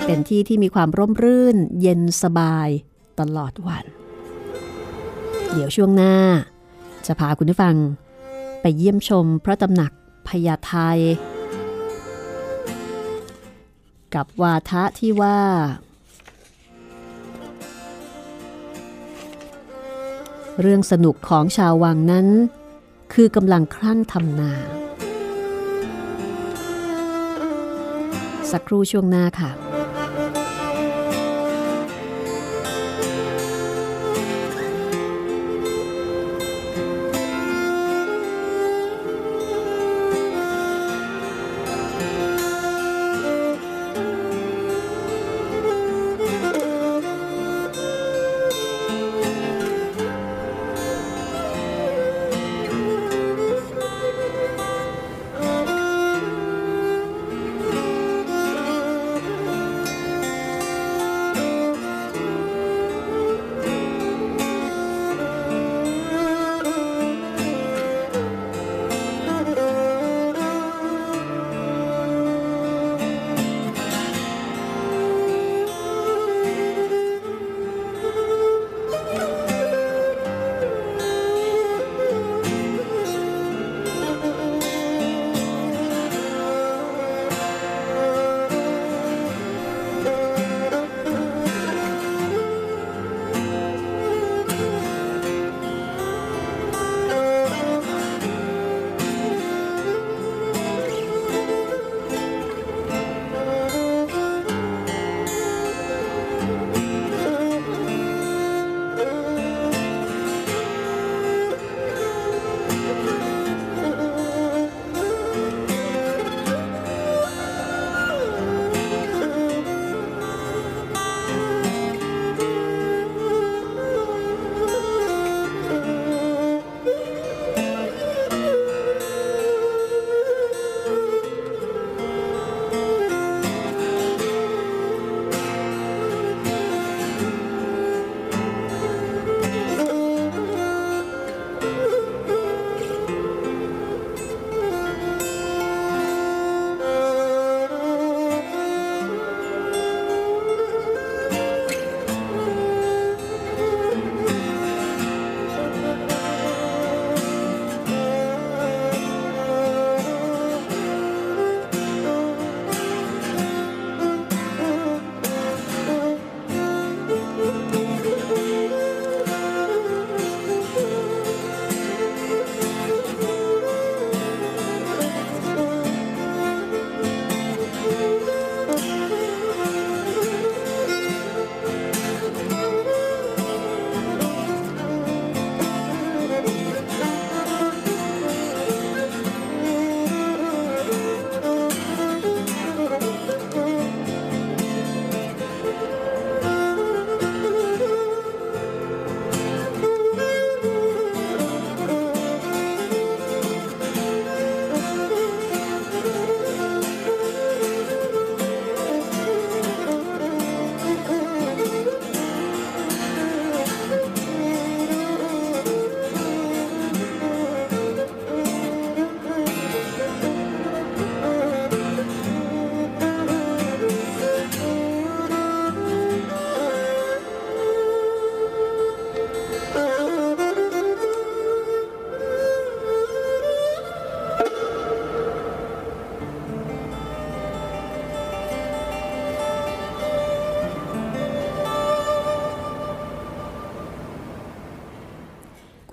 [0.05, 2.69] เป็นที่ที่มีความร่มรื่น เย็นสบาย
[3.21, 3.85] ตลอดวัน
[5.53, 6.15] เดี๋ยวช่วงหน้า
[7.07, 7.77] จะพาคุณผู้ฟัง
[8.61, 9.93] ไปเยี่ยมชมพระตำหนัก
[10.29, 10.75] พญาไท
[14.15, 15.39] กับวาทะที่ว่า
[20.61, 22.27] เรื่องสนุกของชาววังนั้น
[23.13, 24.53] คือกำลังคลั่งทำนา
[28.51, 29.51] สักครู่ช่วงหน้าค่ะ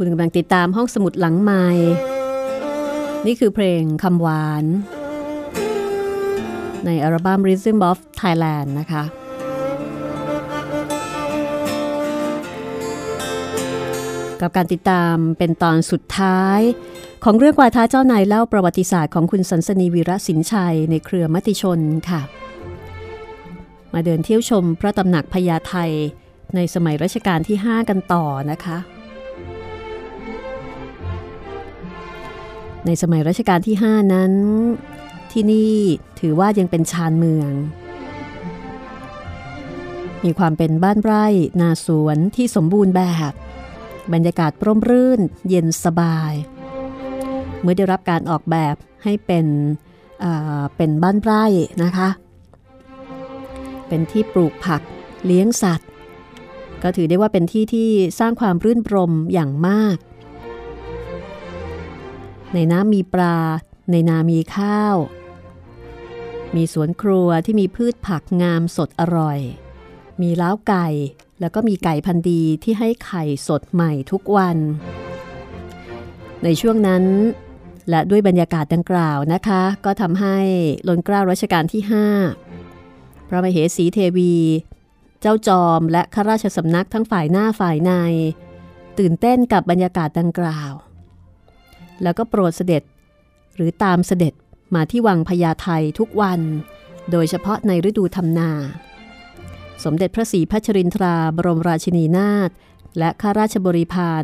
[0.03, 1.67] คุณกำลังติดตามห้องสมุดหลังใหม่
[3.25, 4.63] นี่คือเพลงคำหวาน
[6.85, 9.03] ในอัลบั้ม Rhythm of Thailand นะคะ
[14.41, 16.59] กับการติดตามเป็นตอนสุดท้าย
[17.23, 22.21] ของเรื่องวาทาเจ้านายเล่าประวัติศาสตร์ของคุณสันสนีวีระสินชัยในเครือมติชนค่ะ
[23.93, 25.75] มาเดินเที่ยวชมพระตำหนักพญาไท
[26.55, 28.79] ในสมัยรัชกาลที่ 5 กันต่อนะคะ
[32.85, 34.33] ในสมัยรัชกาลที่ 5 นั้น
[35.31, 35.75] ที่นี่
[36.19, 37.51] ถือว่ายังเป็นชานเมือง
[40.23, 41.25] มีความเป็นบ้านไร่
[41.61, 43.33] นาสวนที่สมบูรณ์แบบ
[44.13, 46.33] บรรยากาศร่มรื่น เย็นสบาย
[47.61, 49.45] เมื่อได้รับการออกแบบให้เป็น
[50.75, 51.45] เป็นบ้านไร่
[51.83, 52.09] นะคะ
[53.87, 54.81] เป็นที่ปลูกผัก
[55.25, 55.89] เลี้ยงสัตว์
[56.83, 57.89] ก็ถือได้ว่าเป็นที่ที่
[58.19, 59.97] สร้างความรื่นรมอย่างมาก
[62.53, 63.37] ในน้ำมีปลา
[63.91, 64.95] ในนามีข้าว
[66.55, 69.39] มีสวนครัวที่มีพืชผักงามสดอร่อย
[70.21, 70.87] มีล้าวไก่
[71.39, 74.57] แล้วก็มีไก่พันธุ์ดีที่ให้ไข่สดใหม่ทุกวัน
[76.43, 77.03] ในช่วงนั้น
[77.89, 80.37] และด้วยบรรยากาศดังกล่าวนะคะ ก็ทำให้
[80.87, 81.81] ล้นเกล้ารัชกาลที่
[82.59, 84.35] 5 พระมเหสีเทวี
[85.21, 87.91] เจ้าจอมและข้าราชสำนักทั้งฝ่ายหน้าฝ่ายใน
[88.99, 90.71] ตื่นเต้นกับบรรยากาศดังกล่าว
[92.03, 92.83] แล้วก็โปรดเสด็จ
[93.55, 94.33] หรือตามเสด็จ
[94.75, 95.67] มาที่วังพญาไท
[95.99, 96.41] ทุกวัน
[97.11, 98.51] โดยเฉพาะในฤดูทำนา
[99.83, 102.49] สมเด็จพระศรีพัชรินทราบรมราชินีนาถ
[102.99, 104.23] และข้าราชบริพาร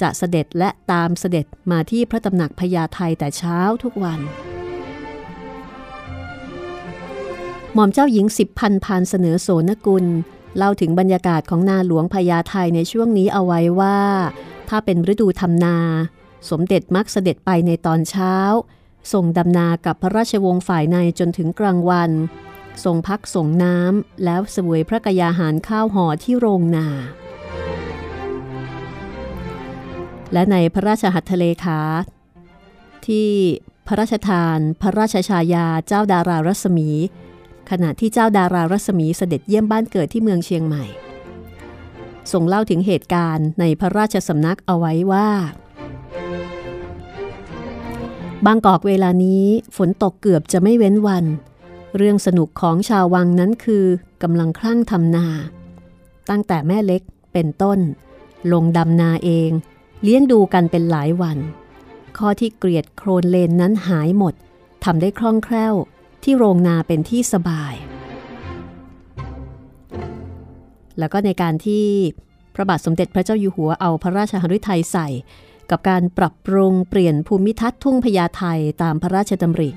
[0.00, 4.20] จะเสด็จและตามเสด็จมาที่พระตำหนักพญาไทแต่เช้าทุกวัน
[7.74, 10.04] หม่อมเจ้าหญิงสิบพันพานเสนอโสนกุล
[10.56, 13.98] เล่าถึงบรรยากาศของนาหลวงพญาไทในช่วงนี้เอาไว้ว่า
[14.68, 15.76] ถ้าเป็นฤดูทำนา
[16.50, 18.36] สมเด็จมักเสด็จไปในตอนเช้า
[19.12, 22.10] ส่งดำนากับพระราชวงศ์ฝ่ายในจนถึงกลางวัน
[22.84, 26.88] ทรงพักส่งน้ำแล้วสวยพระกยาหารข้าวห่อที่โรงนา
[30.32, 31.80] และในพระราชหัตถเลขา
[33.06, 33.30] ที่
[33.86, 36.90] พระราชทาน พระราชชายาเจ้าดารารัศมี
[37.70, 40.84] ขณะที่เจ้าดารารัศมีเสด็จเยี่ยมบ้านเกิดที่เมืองเชียงใหม่
[42.32, 45.28] ทรงเล่าถึงเหตุการณ์ในพระราชสำนักเอาไว้ว่า
[48.44, 49.44] บางกอกเวลานี้
[49.76, 51.24] ฝนตกเกือบจะไม่เว้นวัน
[51.96, 53.84] เรื่องสนุกของชาววังนั้นคือ
[54.22, 55.26] กำลังคลั่งทำนา
[56.30, 57.78] ตั้งแต่แม่เล็กเป็นต้น
[58.52, 59.50] ลงดำนาเอง
[60.02, 61.38] เลี้ยงดูกันเป็นหลายวัน
[62.18, 64.34] ข้อที่เกลียดโครนเลนนั้นหายหมด
[64.84, 65.74] ทำได้คล่องแคล่ว
[66.22, 67.74] ที่โรงนาเป็นที่สบาย
[70.98, 71.86] แล้วก็ในการที่
[72.54, 75.08] พระบาทสมเด็จพระเจ้าอยู่หัวเอาพระราชหฤทัยใส่
[75.70, 78.42] กับการปรับปรุงเปลี่ยนภูมิทัศน์ทุ่งพญาไท
[78.82, 79.70] ตามพระราชดำริ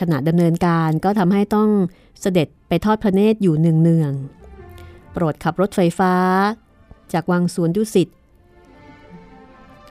[0.00, 1.70] ขณะดำเนินการก็ทำให้ต้อง
[2.20, 6.14] เสด็จไปทอดพระเนตรอยู่เนืองๆโปรดขับรถไฟฟ้า
[7.12, 8.08] จากวังสวนดุสิต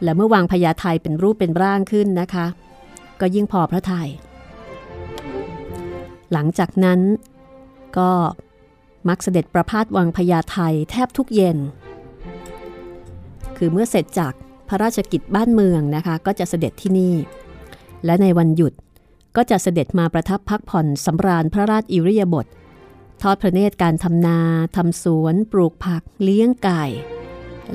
[0.04, 2.46] และเมื่อวังพญาไทเป็นรูปเป็นร่างขึ้นนะคะ
[3.20, 4.10] ก็ยิ่งพอพระทัย
[6.32, 7.00] หลังจากนั้น
[7.98, 8.12] ก็
[9.10, 10.58] มักเสด็จประพาสวังพญาไท
[10.92, 11.58] แทบทุกเย็น
[13.64, 14.34] คือเมื่อเสร็จจาก
[14.70, 17.16] พระราชกิจบ้านเมืองนะคะ ก็จะเสด็จที่นี่
[18.06, 18.74] และในวันหยุด
[19.36, 22.46] ก็จะเสด็จมาประทับพักผ่อนสำราญพระราชอิริยาบถ
[23.22, 24.40] ทอดพระเนตรการทำนา
[24.76, 26.86] ทำสวน ปลูกผัก เลี้ยงไก่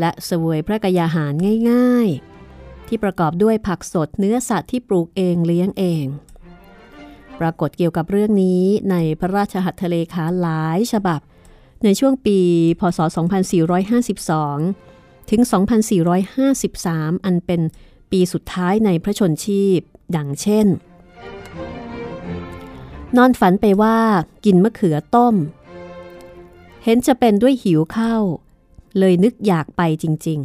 [0.00, 1.32] และสวยพระกยาหาร
[1.70, 6.04] ง่ายๆ ที่ประกอบด้วยผักสดเนื้อสัตว์ที่ปลูกเองเลี้ยงเอง
[7.40, 11.20] ปรากฏเกี่ยวกับเรื่องนี้ในพระราชหัตถเลขาหลายฉบับ
[11.84, 12.38] ในช่วงปี
[12.80, 12.98] พศ
[13.74, 14.85] 2452
[15.30, 15.40] ถึง
[16.48, 17.60] 2453 อันเป็น
[18.10, 19.80] ปีสุดท้ายในพระชนชีพ
[20.16, 20.66] ดังเช่น
[23.16, 23.98] นอนฝันไปว่า
[24.44, 25.34] กินมะเขือต้ม
[26.84, 28.22] เห็นจะเป็นด้วยหิวข้าว
[28.98, 30.40] เลยนึกอยากไปจริง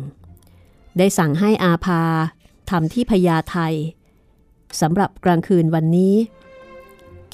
[0.48, 2.04] ๆ ได้สั่งให้อาภา
[2.70, 3.58] ทำที่พญาไท
[4.82, 6.16] สำหรับกลางคืนวันนี้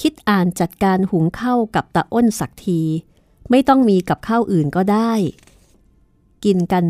[0.02, 2.82] คิดอ่านจัดการหุงข้าวกับตาอ้นสักที
[3.50, 5.12] ไม่ต้องมีกับข้าวอื่นก็ได้
[6.46, 6.86] กินกัน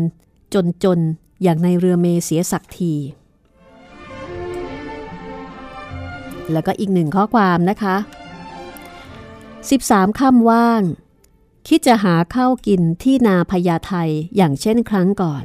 [0.84, 2.94] จนๆ อย่างในเรือเมเสียสักที
[6.52, 7.96] แล้วก็อีกหนึ่งข้อความนะคะ
[9.22, 10.82] 13ค่ำว่าง
[11.68, 15.42] คิดจะหาข้าวกินที่นาพญาไทยอย่างเช่นครั้งก่อน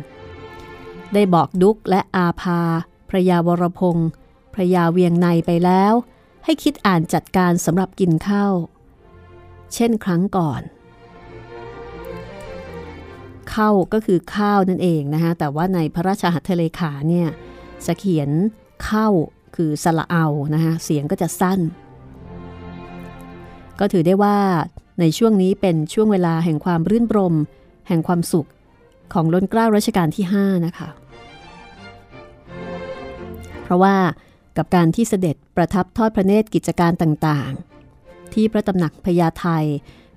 [1.13, 2.61] ได้บอกดุกและอาภา
[3.09, 4.09] พระยาวรพงศ์
[4.53, 5.93] พระยาเวียงในไปแล้ว
[6.43, 8.53] ให้คิดอ่านจัดการสำหรับกินข้าว
[9.73, 10.61] เช่นครั้งก่อน
[13.51, 17.27] เข้าก็คือข้าวนั่นเองนะคะแต่ว่าในพระราชหัตถเลขาเนี่ย
[17.85, 18.29] จะเขียน
[18.85, 19.07] เข้า
[19.55, 21.59] คือสละเอานะคะเสียงก็จะสั้น
[23.79, 24.37] ก็ถือได้ว่า
[24.99, 27.35] ในช่วงนี้เป็นช่วงเวลาแห่งความรื่นรม
[27.87, 28.47] แห่งความสุข
[29.13, 30.89] ของล้นเกล้ารัชกาลที่ 5 นะคะ
[33.63, 33.95] เพราะว่า
[34.57, 39.47] กับการที่เสด็จประทับทอดพระเนตรกิจการต่างๆ ที่พระตำหนักพญาไท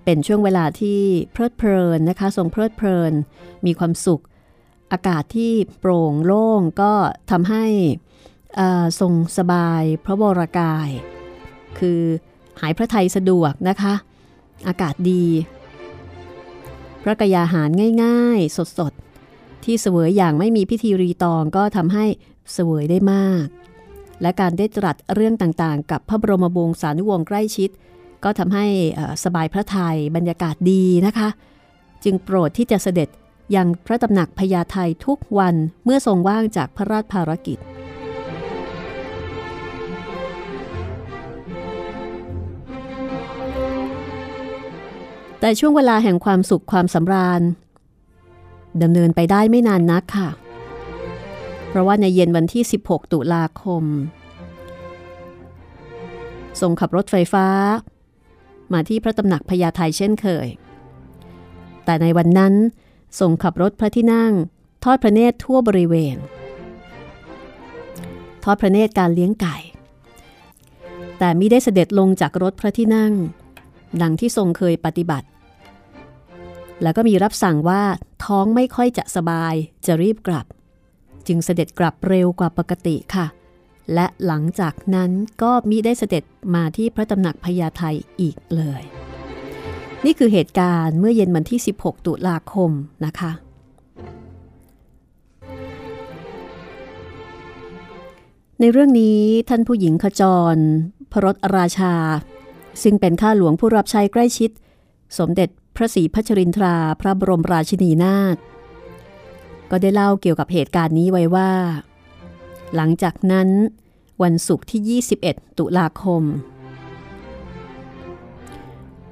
[0.09, 1.01] เป็นช่วงเวลาที่
[1.33, 3.13] เพลิดเพลินนะคะทรงเพลิดเพลิน
[3.67, 4.23] มีความสุข
[4.93, 6.93] อากาศที่โปร่งโล่งก็
[7.31, 7.65] ทำให้
[9.01, 10.89] ทรงสบายพระบรากาย
[11.79, 12.01] คือ
[12.61, 13.95] หายพระไทยสะดวกนะคะ
[14.69, 15.25] อากาศดี
[17.03, 17.71] พระกยาหาร
[18.05, 22.05] ง่ายๆ สดๆ ที่เสวยอย่างไม่มีพิธีรีตองก็ทำให้
[22.53, 23.47] เสวยได้มาก
[24.23, 27.71] และการได้ตรัสเรื่องต่างๆ กับพระบรมวงศานุวงศ์ใกล้ชิด
[28.25, 28.67] ก็ทำให้
[29.25, 31.29] สบายพระทัยบรรยากาศดีนะคะ
[32.05, 33.09] จึงโปรดที่จะเสด็จ
[33.57, 35.55] ยังพระตำหนักพญาไททุกวัน
[35.85, 37.59] เมื่อทรงว่างจากพระราชภารกิจ
[45.41, 47.43] แต่ช่วงเวลาแห่งความสุขความสำราญ
[48.83, 50.29] ดำเนินไปได้ไม่นานนักค่ะ
[51.69, 53.85] เพราะว่าในเย็นวันที่ 16 ตุลาคม
[56.61, 57.47] ทรงขับรถไฟฟ้า
[58.73, 60.49] มาที่พระตำหนักพญาไทเช่นเคย
[61.85, 62.55] แต่ในวันนั้น
[63.21, 64.33] ทรงขับรถพระที่นั่ง
[64.85, 66.17] ทอดพระเนตรทั่วบริเวณ
[68.45, 69.57] ทอดพระเนตรการเลี้ยงไก่
[71.19, 73.13] แต่มิได้เสด็จลงจากรถพระที่นั่ง
[74.03, 75.27] ดังที่ทรงเคยปฏิบัติ
[76.83, 77.83] แล้วก็มีรับสั่งว่า
[78.25, 79.55] ท้องไม่ค่อยจะสบาย
[79.87, 80.47] จะรีบกลับ
[81.27, 83.27] จึงเสด็จกลับเร็วกว่าปกติค่ะ
[83.95, 85.11] และหลังจากนั้น
[85.43, 86.25] ก็มิได้เสด็จ
[86.55, 87.83] มาที่พระตำหนักพญาไท
[88.21, 88.83] อีกเลย
[90.05, 92.71] นี่คือเหตุการณ์เมื่อเย็นวันที่ 16 ตุลาคม
[93.07, 93.33] นะคะ
[98.61, 100.23] ในเรื่องนี้ท่านผู้หญิงขจ
[100.55, 100.57] ร
[101.13, 101.95] พระรถราชา
[102.83, 104.51] ซึ่งเป็นข้าหลวงผู้รับใช้ใกล้ชิด
[105.19, 108.37] สมเด็จพระศรีพัชรินทราพระบรมราชินีนาถ
[109.71, 111.51] ก็ได้เล่าเกี่ยวกับเหตุการณ์นี้ไว้ว่า
[112.75, 113.49] หลังจากนั้น
[114.23, 116.23] วันศุกร์ที่ 21 ตุลาคม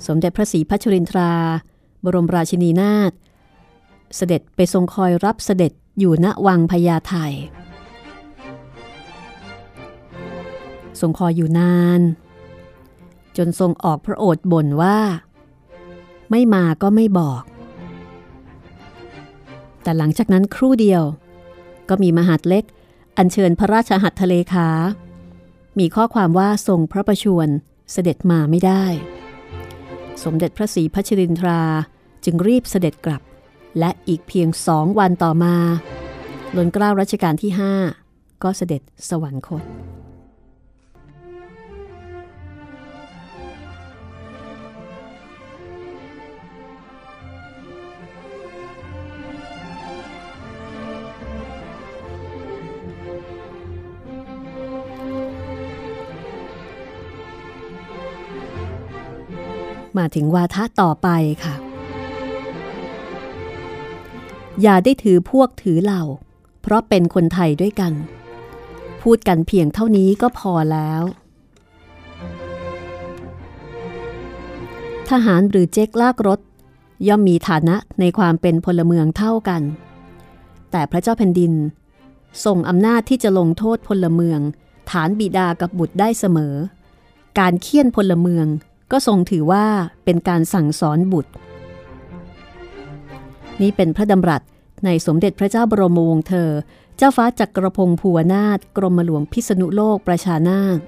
[0.07, 1.33] สมเด็จพระศรีพัชรินทรา
[2.05, 3.13] บรมราชินีนาถ
[4.17, 7.15] เสด็จไปทรงคอยรับเสด็จอยู่ณวังพญาไท
[11.01, 12.01] ทรงคอยอยู่นาน
[13.37, 14.99] จนทรงออกพระโอษฐ์บ่นว่า
[16.31, 17.43] ไม่มาก็ไม่บอก
[19.83, 21.03] แต่หลังจากนั้นครู่เดียว
[21.89, 22.65] ก็มีมหาดเล็ก
[23.19, 24.69] อัญเชิญพระราชหัตถเลขา
[25.79, 27.49] มีข้อความว่าทรงพระประชวร
[27.93, 28.85] เสด็จมาไม่ได้
[30.25, 31.63] สมเด็จพระศรีพัชรินทรา
[32.25, 33.23] จึงรีบเสด็จกลับ
[33.79, 35.57] และอีกเพียงสองวันต่อมา
[36.57, 37.73] ล้นเกล้ารัชกาลที่ห้า
[38.43, 39.63] ก็เสด็จสวรรคต
[59.99, 61.09] มาถึงวาทะต่อไป
[61.45, 61.55] ค่ะ
[64.63, 66.03] อย่าได้ถือพวกถือเหล่า
[66.63, 67.93] เพราะเป็นคนไทยด้วยกัน
[69.03, 71.03] พูดกันเพียงเท่านี้ก็พอแล้ว
[75.11, 76.41] ทหารหรือเจ๊กลากรถ
[77.09, 79.63] ย่อมมีฐานะในความเป็นพลเมืองเท่ากัน
[80.71, 81.53] แต่พระเจ้าแผ่นดิน
[82.45, 84.41] ส่งอำนาจที่จะลงโทษพลเมือง
[84.91, 86.55] ฐานบิดากับบุตรได้เสมอ
[87.39, 88.47] การเคี่ยนพลเมือง
[88.97, 89.67] ก็ทรงถือว่า
[90.05, 91.33] เป็นการสั่งสอนบุตร
[93.61, 94.43] นี่เป็นพระดำรัส
[94.85, 96.51] ในสมเด็จพระเจ้าบรมวงศ์เธอ
[96.97, 100.79] เจ้าฟ้าจักรพงศ์ภูวนาถกรมหลวงพิษณุโลกประชานาถ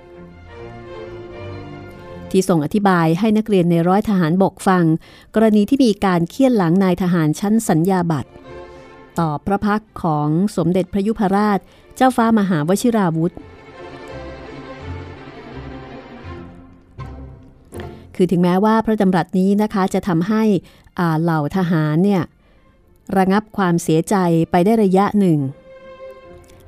[2.31, 4.85] ที่ส่งอธิบายให้นักเรียนในร้อยทหารบกฟัง
[5.35, 8.31] กรณีที่มีการเคี่ยนหลังนายทหารชั้นสัญญาบัตร
[9.19, 11.59] ต่อพระพักของสมเด็จพระยุพราช
[11.97, 13.35] เจ้าฟ้ามหาวชิราวุธ
[18.17, 20.43] คือถึงแม้ว่าพระดำรัสนี้นะคะจะทำให้
[21.23, 22.23] เหล่าทหารเนี่ย
[23.17, 24.17] ระงับความเสียใจ
[24.51, 25.39] ไปได้ระยะหนึ่ง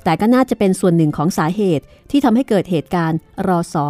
[0.04, 3.18] แต่ก็น่าจะเป็นส่วนหนึ่งของสาเหตุที่ทำให้เกิดเหตุการณ์
[3.48, 3.84] รอสอ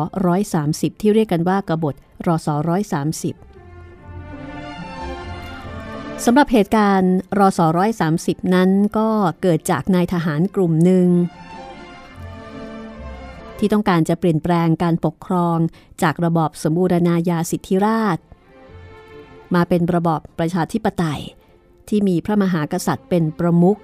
[0.49, 1.95] 130ที่เรียกกันว่ากบฏ
[2.27, 2.67] รอสอ130
[6.25, 7.67] สำหรับเหตุการณ์รอสอ
[8.11, 9.09] 130นั้นก็
[9.43, 11.07] เกิดจากนายทหารกลุ่มหนึ่ง
[13.59, 15.59] ที่ต้องการจะเปลี่ยนแปลงการปกครอง
[16.03, 18.19] จากระบอบสมบูรณาญาสิทธิราช
[19.55, 21.23] มาเป็นระบอบประชาธิปไตย
[21.89, 23.81] ที่มีพระมหากษัตริย์เป็นประมุข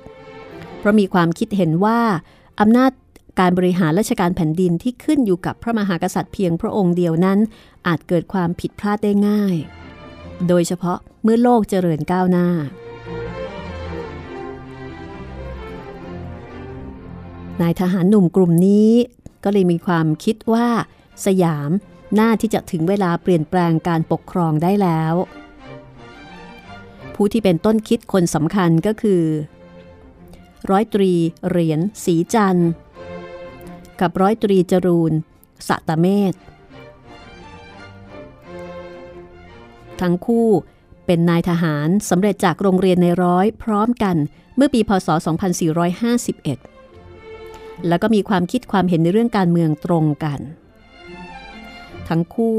[0.78, 2.00] เพราะมีความคิดเห็นว่า
[2.60, 2.92] อำนาจ
[3.40, 7.38] การบริหารราชการแผ่นดินที่ขึ้นอยู่กับพระมหากษัตริย์เพียงพระองค์เดียวนั้น
[7.86, 9.56] อาจเกิดความผิดพลาดได้ง่าย
[10.48, 12.48] โดยเฉพาะเมื่อโลกเจริญก้าวหน้า
[17.60, 18.90] นายทหารหนุ่มกลุ่มนี้
[19.44, 20.68] ก็เลยมีความคิดว่า
[21.26, 21.70] สยาม
[22.18, 25.14] น่าที่จะถึงเวลาเปลี่ยนแปลงการปกครองได้แล้ว
[27.14, 29.22] ผู้ที่เป็นต้นคิดคนสำคัญก็คือ
[30.70, 31.12] ร้อยตรี
[31.48, 32.70] เหรียญสีจันทร์
[34.00, 35.12] กับร้อยตรีจรูน
[35.68, 36.34] สัตเมธ
[40.00, 40.48] ทั้งคู่
[41.06, 44.16] เป็นนายทหารสำเร็จจากโรงเรียนในร้อยพร้อมกัน
[44.56, 45.08] เมื่อปีพศ
[45.94, 46.73] 2451
[47.88, 50.40] แล้วก็มีความคิดความเห็นในเรื่องการเมืองตรงกัน
[52.08, 52.58] ทั้งคู่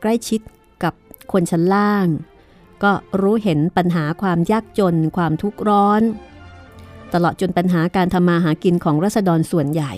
[0.00, 0.40] ใกล้ชิด
[0.84, 0.94] กับ
[1.32, 2.06] คนชั้นล่าง
[2.82, 6.02] ก็รู้เห็นปัญหาความยากจน ความทุกข์ร้อน
[7.14, 9.92] ตลอดจนปัญหาการทำมาหากินของรัษฎรส่วนใหญ่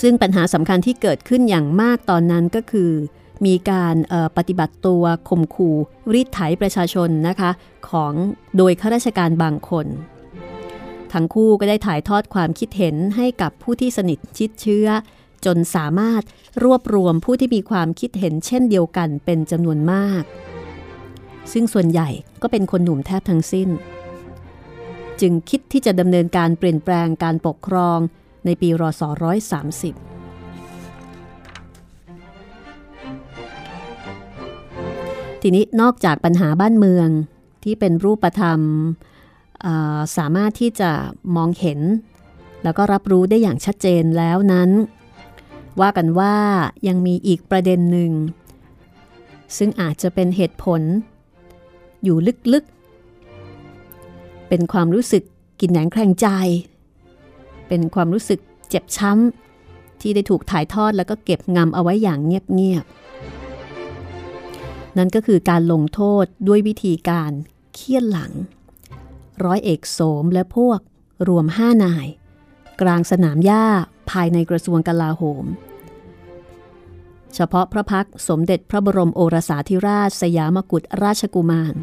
[0.00, 2.90] ซึ่งปัญหาสำคัญที่เกิดขึ้นอย่างมากตอนนั้นก็คือ
[3.46, 3.96] มีการ
[4.36, 5.76] ปฏิบัติตัวข่มขู่
[6.12, 7.50] รีดไถประชาชนนะคะ
[7.90, 8.12] ของ
[8.56, 9.86] โดยข้าราชการบางคน
[11.12, 14.86] ทั้งคู่ก็ได้ถ่ายทอดความคิดเห็นให้กับผู้ที่สนิทชิดเชื้อ
[15.44, 16.22] จนสามารถ
[16.64, 20.22] รวบรวมผู้ที่มีความคิดเห็นเช่นเดียวกันเป็นจำนวนมาก
[21.52, 22.08] ซึ่งส่วนใหญ่
[22.42, 23.68] ก็เป็นคนหนุ่มแทบทั้งสิ้น
[25.20, 27.98] จึงคิดที่จะดำเนินการเปลี่ยนแปลงการปกครอง
[28.44, 29.04] ในปีรศ130
[35.42, 37.08] ทีนี้นอกจากปัญหาบ้านเมือง
[37.64, 38.60] ที่เป็นรูปธรรม
[40.16, 40.90] สามารถที่จะ
[41.36, 41.80] มองเห็น
[42.62, 44.70] แล้วก็รับรู้ได้อย่างชัดเจนแล้วนั้น
[45.80, 46.34] ว่ากันว่า
[46.88, 48.12] ยังมีอีกประเด็นหนึ่ง
[49.56, 50.80] ซึ่งอาจจะเป็นเหตุผล
[52.04, 52.16] อยู่
[52.52, 55.22] ลึกๆ เป็นความรู้สึก
[55.60, 56.26] กินแหนงแคลงใจ
[57.68, 67.30] เป็นความรู้สึกเจ็บช้ำ ที่ได้ถูกถ่ายทอดแล้วก็เก็บงำเอาไว้อย่างเงียบๆ นั่นก็คือการลงโทษด้วยวิธีการ
[67.74, 68.32] เคี่ยนหลัง
[69.44, 70.80] ร้อยเอกโสมและพวก
[71.28, 72.06] รวมห้านาย
[72.80, 73.66] กลางสนามหญ้า
[74.10, 75.44] ภายในกระทรวงกลาโหม
[77.34, 81.74] เฉพาะพระพักสมเด็จพระบรมโอรสาธิราชสยามกุฎราชกุมาร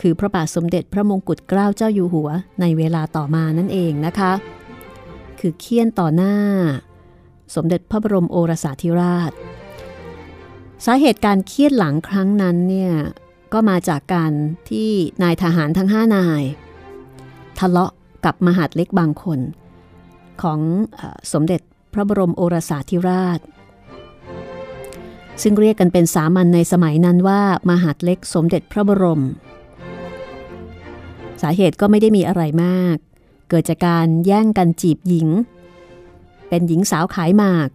[0.00, 2.28] คือพระบาทสมเด็จพระมงกุฎเกล้าเจ้าอยู่หัว
[2.60, 4.32] ในเวลาต่อมานั่นเองนะคะ
[5.40, 6.36] คือเคี่ยนต่อหน้า
[7.54, 9.32] สมเด็จพระบรมโอรสาธิราช
[10.84, 12.92] สาเหตุการเคียดหลังครั้งนั้นเนี่ย
[13.52, 14.32] ก็มาจากการ
[14.70, 14.90] ที่
[15.22, 16.42] นายทหารทั้งห้านาย
[17.60, 17.92] ทะเลาะ
[18.24, 19.40] กับมหาดเล็กบางคน
[20.42, 20.60] ของ
[21.32, 21.60] สมเด็จ
[21.92, 23.40] พระบรมโอรสาธิราช
[25.42, 29.22] ซึ่งเรียกกันเป็นสามัญในสมัยนั้นว่ามหาดเล็กสมเด็จพระบรม
[31.42, 32.96] สาเหตุก็ไม่ได้มีอะไรมาก
[33.48, 35.28] เกิดจากการแย่งกันจีบหญิง
[36.48, 37.68] เป็นหญิงสาวขายหมาก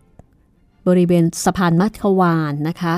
[0.88, 2.96] บริเวณสะพานมัทควานนะคะ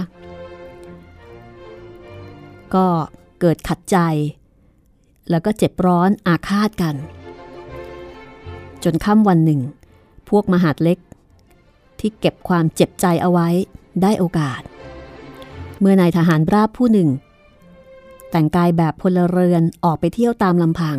[2.75, 2.85] ก็
[3.41, 3.97] เกิดขัดใจ
[5.29, 6.95] แล้วก็เจ็บร้อนอาฆาตกัน
[8.83, 9.61] จนค่ำวันหนึ่ง
[10.29, 10.99] พวกมหาดเล็ก
[11.99, 13.47] ที่เก็บความเจ็บใจเอาไว้
[14.01, 14.61] ได้โอกาส
[15.79, 17.09] เมื่อนายทหารราบผู้หนึ่ง
[18.31, 20.97] แต่งกายแบบพลเรือนออกไปเที่ยวตามลำพัง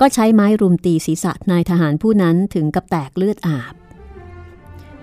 [0.00, 3.74] ก็ใช้ไม้รุมตีศีรษะนายทหารผู้นั้นถึงกับแตกเลือดอาบ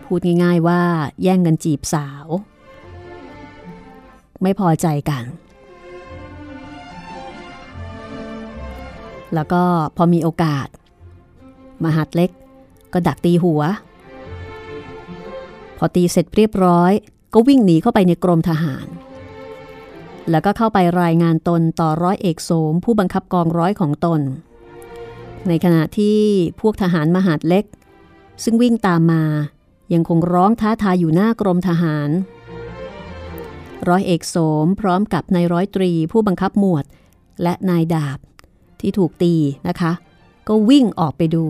[0.04, 0.82] พูดง่ายๆว่า
[1.24, 2.26] แย่งกันจีบสาว
[4.42, 5.24] ไม่พอใจกัน
[9.36, 9.62] แล้วก็
[9.98, 10.68] พอมีโอกาส
[11.84, 12.32] มหัดเล็ก
[12.94, 13.62] ก็ดักตีหัว
[15.78, 16.92] พอตีเสร็จเรียบร้อย
[17.34, 18.88] ก็วิ่งหนีเข้าไปในกรมทหาร
[20.30, 24.22] แล้วก็เข้าไปรายงานตนต่อร้อยเอกโสมผู้บังคับกองร้อยของตน
[25.48, 26.20] ในขณะที่
[26.62, 27.66] พวกทหารมหาดเล็ก
[28.44, 29.24] ซึ่งวิ่งตามมา
[29.94, 32.10] ยังคงร้องท้าทายอยู่หน้ากรมทหาร
[33.90, 36.86] ร้อยเอกโสมพร้อมกับนายร้อยตรีผู้บังคับหมวด
[37.44, 38.18] และนายดาบ
[38.82, 39.34] ที่ถูกตี
[39.68, 39.92] นะคะ
[40.48, 41.46] ก็วิ่งออกไปดู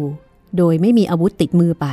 [0.58, 1.88] โดยไม่มีอาวุธติดมือไป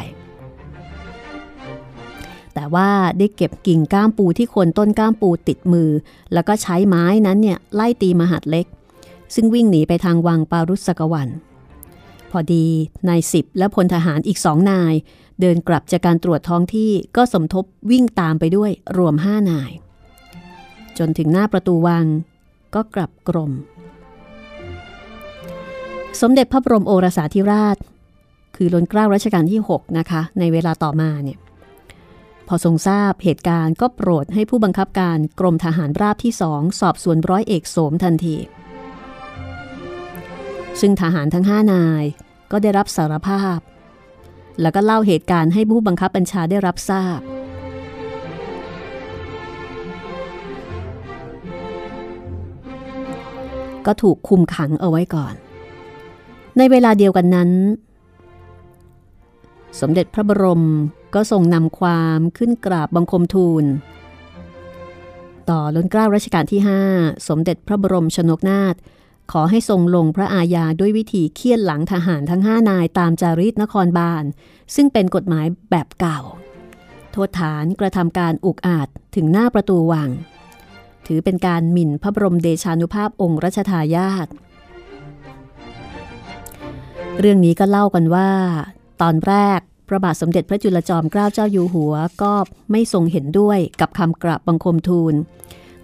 [2.55, 5.91] แต่ว่าได้เก็บกิ่งก้ามปูที่คนต้นก้ามปูติดมือ
[6.33, 8.67] แล้วก็ใช้ไม้นั้นเนี่ยไล่ตีมหัดเล็ก
[9.35, 11.29] ซึ่งวิ่งหนีไปทางวังปารุสกวัน
[12.31, 12.67] พอดี
[13.09, 14.95] นายสิบและพลทหารอีกสองนาย
[15.41, 19.71] เดินกลับจากการตรวจท้องที่ก็สมทบวิ่งตามไปด้วยรวมห้านาย
[20.99, 22.07] จนถึงหน้าประตูวัง
[22.75, 23.53] ก็กลับกรม
[26.21, 27.77] สมเด็จพระบรมโอรสาธิราช
[28.57, 31.39] คือล้นเกล้ารัชกาลที่ 6 นะคะ ในเวลาต่อมาเนี่ย
[32.49, 38.37] พอทรงทราบเหตุการณ์ก็โปรดให้ผู้บังคับการกรมทหารราบที่สองสอบสวนร้อยเอกโสมทันที
[40.81, 42.05] ซึ่งทหารทั้งห้านาย
[42.51, 43.59] ก็ได้รับสารภาพ
[44.61, 47.21] แล้วก็เล่าเหตุการณ์ให้ผู้บังคับบัญชาได้รับทราบ
[53.87, 55.35] ก็ถูกคุมขังเอาไว้ก่อน
[56.59, 57.51] ในเวลาเดียวกันนั้น
[59.81, 60.65] สมเด็จพระบรม
[61.15, 63.65] ก็ทรงนำความขึ้นกราบบังคมทูล
[65.51, 66.61] ต่อล้นเกล้ารัชกาลที่
[66.93, 68.75] 5 สมเด็จพระบรมชนกนาถ
[69.33, 74.25] ขอให้ทรงลงพระอาญาด้วยวิธีเคี่ยนหลังทหารทั้งห้านายตามจารีตนครบาล
[74.75, 76.21] ซึ่งเป็นกฎหมายแบบเก่า
[77.13, 80.11] โทษฐานกระทำการอุกอาจถึงหน้าประตูวัง
[81.07, 84.29] ถือเป็นการหมิ่นพระบรมเดชานุภาพองค์รัชทายาท
[87.21, 88.31] เรื่องนี้ก็เล่ากันว่า
[89.03, 92.33] ตอนแรกพระบาทสมเด็จพระจุลจอมเกล้าเจ้าอยู่หัวก็
[92.71, 95.15] ไม่ทรงเห็นด้วยกับคำกราบบังคมทูล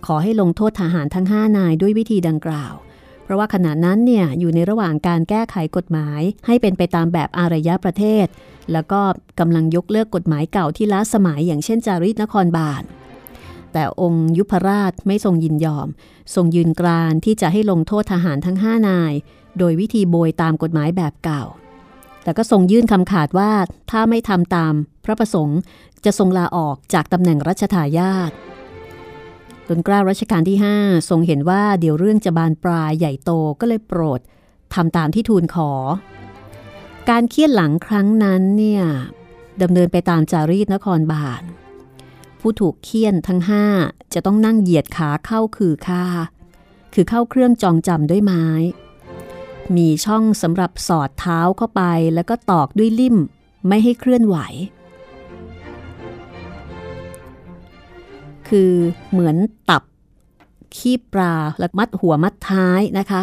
[0.06, 2.74] ขอให้ลงโทษทหารทั้งห้านายด้วยวิธีดังกล่าว
[3.24, 8.26] เพราะว่าขณะนั้นเนี่ยอยู่ในระหว่างการแก้ไขกฎหมายให้เป็นไปตามแบบอารยประเทศ
[8.72, 9.00] แล้วก็
[9.40, 12.82] กำลังยกเลิกกฎหมายเก่าที่ล้าสมัยอย่างเช่นจารีตนครบาล
[13.72, 15.88] แต่องค์ยุพราชไม่ทรงยินยอม
[16.34, 19.12] ทรงยืนกรานที่จะให้ลงโทษทหารทั้งห้านาย
[19.58, 21.44] โดยวิธีโบยตามกฎหมายแบบเก่า
[22.22, 23.50] แต่ก็ทรงยื่นคำขาดว่า
[23.90, 24.74] ถ้าไม่ทำตาม
[25.04, 25.60] พระประสงค์
[26.04, 28.32] จะทรงลาออกจากตำแหน่งรัชทายาท
[29.68, 33.30] ตนกล้ารัชกาลที่ 5 ทรงเห็นว่าเดี๋ยวเรื่องจะบานปลายใหญ่โต
[33.60, 34.20] ก็เลยโปรด
[34.74, 35.72] ทำตามที่ทูลขอ
[37.10, 38.84] การเคี่ยนหลังครั้งนั้นเนี่ย
[39.62, 41.42] ดำเนินไปตามจารีตนครบาล
[42.40, 43.64] ผู้ถูกเคี่ยนทั้งห้า
[44.14, 46.04] จะต้องนั่งเหยียดขาเข้าคือค่า
[46.94, 48.44] คือเข้าเครื่องจองจำด้วยไม้
[49.76, 51.82] มีช่องสำหรับสอดเท้าเข้าไป
[52.14, 53.16] แล้วก็ตอกด้วยลิ่ม
[53.68, 54.36] ไม่ให้เคลื่อนไหว
[58.48, 58.72] คือ
[59.10, 59.36] เหมือน
[59.70, 59.82] ตับ
[60.76, 63.22] ขี้ปลาแล้วมัดหัวมัดท้ายนะคะ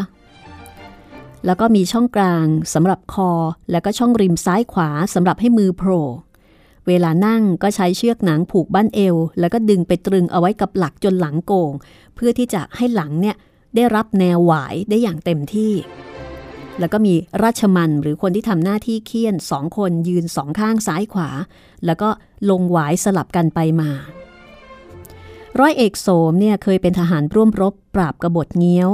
[1.46, 3.32] แล้วก็มีช่องกลางสำหรับคอ
[3.72, 6.06] แล้วก็ช่องริมซ้ายขวาสำหรับให้มือโผล่
[6.88, 11.74] เวลานั่งก็ใช้เชือกหนังผูกบั้นเอว แล้วก็ดึงไปตรึงเอาไว้กับหลักจนหลังโก่ง
[12.16, 13.36] เพื่อที่จะให้หลังเนี่ย
[13.76, 15.74] ได้รับแนวหวายได้อย่างเต็มที่
[16.80, 17.14] แล้วก็มี
[17.44, 21.30] ราชมันหรือคนที่ทำหน้าที่เคี่ยนสองคนยืนสองข้างซ้ายขวา
[21.86, 22.10] แล้วก็
[22.50, 23.92] ลงหวายสลับกันไปมา
[25.60, 28.90] ร้อยเอกโสมเนี่ยเคยเป็นทหารร่วมรบปราบกบฏเงี้ยว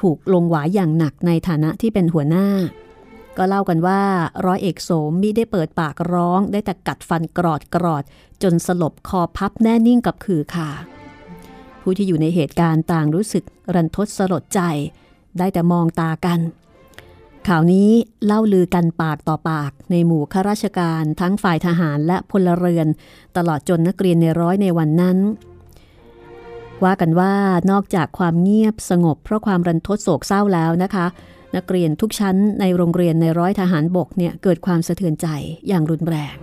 [0.00, 2.48] ถูกลงหวายอย่างหนักในฐานะที่เป็นหัวหน้า
[3.36, 4.02] ก็เล่ากันว่า
[4.46, 8.04] ร้อยเอกโสมมิได้เปิดปากร้องได้แต่กัดฟันกรอดกรอด
[8.42, 10.70] จนสลบคอพับแน่นิ่งกับขื่อขา
[11.82, 14.60] ผู้ที่อยู่ในเหตุการณ์ต่างรู้สึกรันทดสลดใจ
[15.38, 16.38] ได้แต่มองตากัน
[17.46, 17.90] ข่าวนี้
[18.26, 22.86] เล่าลือกันปากต่อปากในหมู่ข้าราชการทั้งฝ่ายทหารและพลเรือน
[23.36, 25.18] ตลอดจนนักเรียนในร้อยในวันนั้น
[26.84, 27.34] ว่ากันว่า
[27.70, 31.06] นอกจากความเงียบสงบเพราะความรันทดโศกเศร้าแล้วนะคะ
[31.56, 35.26] นักเรียนทุกชั้นในโรงเรียนในร้อยทหารบกเนี่ยเกิดความสะเทือนใจ
[35.68, 36.36] อย่างรุนแรง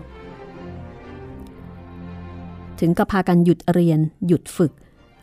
[2.79, 4.73] ถึงกับพากันหยุดเรียน หยุดฝึก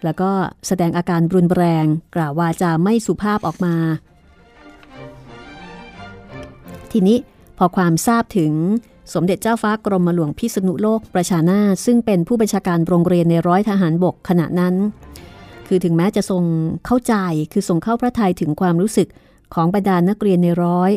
[0.05, 0.31] แล้วก็
[0.67, 1.85] แสดงอาการรุนแรง
[2.17, 3.75] กล่าววาจาไม่สุภาพออกมา
[6.93, 7.19] ทีนี้
[7.59, 8.53] พอความทราบถึง
[9.15, 14.75] สมเด็จเจ้าฟ้ากรมหลวงพิษณุโลกประชานาซึ่งเป็นผู้บัญชาการโรงเรียนในร้อยทหารบกขณะนั้น
[15.67, 16.45] คือถึงแม้จะทรง
[16.87, 17.15] เข้าใจ
[17.53, 19.09] คือทรงเข้าพระทัยถึงความรู้สึก
[19.55, 20.91] ของบรรดานักเรียนในร้อย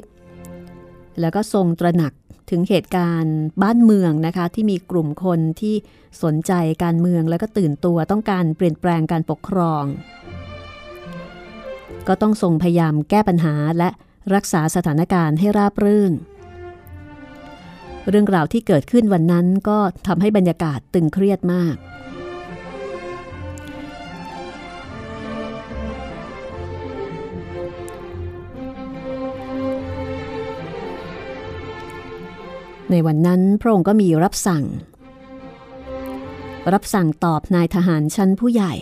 [1.20, 2.14] แล้วก็ทรงตระหนัก
[2.50, 5.76] ถึงเหตุการณ์บ้านเมืองนะคะที่มีกลุ่มคนที่
[6.24, 6.52] สนใจ
[6.84, 9.84] การเมืองแล้วก็ตื่นตัวต้องการเปลี่ยนแปลงการปกครอง
[12.08, 13.90] ก็ต้องทรงพยายามแก้ปัญหาและ
[14.34, 16.14] รักษาสถานการณ์ให้ราบรื่น
[18.10, 21.76] เรื่องราวที่เกิดขึ้นวันนั้นก็ทำให้บรรยากาศตึงเครียดมาก
[32.92, 34.66] ในวันนั้นพระองค์ก็มีรับสั่ง
[36.74, 38.74] รับสั่งตอบนายทหารชั้นผู้ใหญ่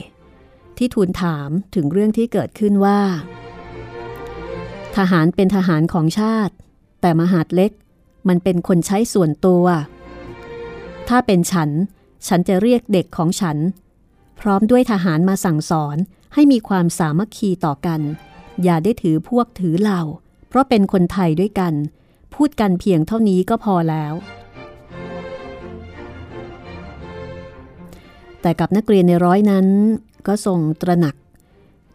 [0.78, 3.00] ที่ทูลถามถึงเรื่องที่เกิดขึ้นว่า
[4.98, 6.54] ทหารเป็นทหารของชาติ
[7.02, 7.72] แต่มหาดเล็ก
[8.28, 9.66] มันเป็นคนใช้ส่วนตัว
[11.08, 11.70] ถ้าเป็นฉัน
[12.28, 13.58] ฉันจะเรียกเด็กของฉัน
[14.40, 15.98] พร้อมด้วยทหารมาสั่งสอน
[16.34, 18.02] ให้มีความสามัคคีต่อกัน
[18.64, 20.02] อย่าได้ถือพวกถือเหล่า
[20.48, 21.74] เพราะเป็นคนไทยด้วยกัน
[22.34, 24.14] พูดกันเพียงเท่านี้ก็พอแล้ว
[28.42, 29.68] แต่กับนักเรียนในร้อยนั้น
[30.28, 31.16] ก็ทรงตระหนัก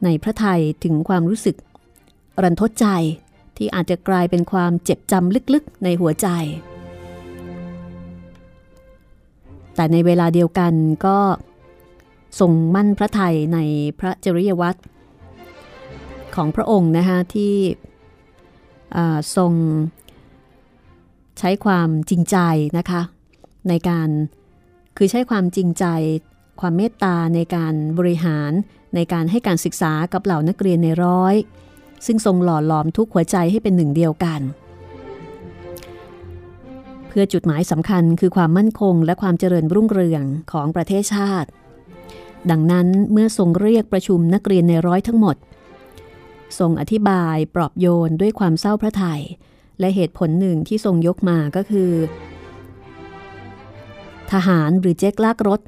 [0.05, 1.57] ในพระไทยถึงความรู้สึก
[2.43, 2.87] รันทดใจ
[3.57, 6.29] ที่อาจจะกลายเป็นความเจ็บจำลึกๆในหัวใจ
[9.75, 10.73] แต่ในเวลาเดียวกัน
[11.07, 11.19] ก็
[12.41, 13.59] ทรงมั่นพระไทยใน
[13.99, 14.81] พระจริยวัตร
[16.35, 17.55] ของพระองค์นะคะที่
[19.37, 19.53] ทรง
[21.39, 22.37] ใช้ความจริงใจ
[22.79, 23.03] นะคะ
[23.69, 24.09] ในการ
[24.97, 25.85] คือใช้ความจริงใจ
[26.61, 28.53] ความเมตตาในการบริหาร
[28.95, 31.35] ในการให้การศึกษากับเหล่านักเรียนในร้อย
[32.07, 34.41] ซึ่งทรงหล่อหลอมทุกหัวใจให้เป็นหนึ่งเดียวกัน
[37.09, 40.23] เพื่อจุดหมายสำคัญคือความมั่นคงและความเจริญรุ่งเรือง
[40.53, 41.49] ของประเทศชาติ
[42.51, 45.37] ดังนั้นเมื่อทรงเรียกประชุมนักเรียนในร้อยทั้งหมด
[46.59, 49.23] ทรงอธิบายปลอบโยนด้วยความเศร้าพระทยัย
[49.81, 51.91] และเหตุผลหนึ่งที่ทรงยกมาก็คือ
[54.33, 55.61] ทหารหรือเจ๊กลากรถ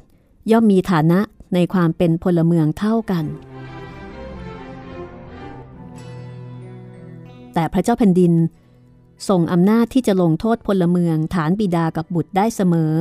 [0.51, 1.19] ย่อมมีฐานะ
[1.53, 3.25] ในความเป็นพลเมืองเท่ากัน
[7.53, 8.33] แต่พระเจ้าแผ่นดิน
[9.29, 12.93] ส่งอำนาจที่จะลงโทษพลเมืองฐานบิดากับบุตรได้เสมอ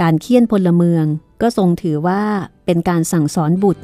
[0.00, 1.04] การเคี่ยนพลเมือง
[1.42, 2.22] ก็ทรงถือว่า
[2.64, 3.82] เป็นการสั่งสอนบุตร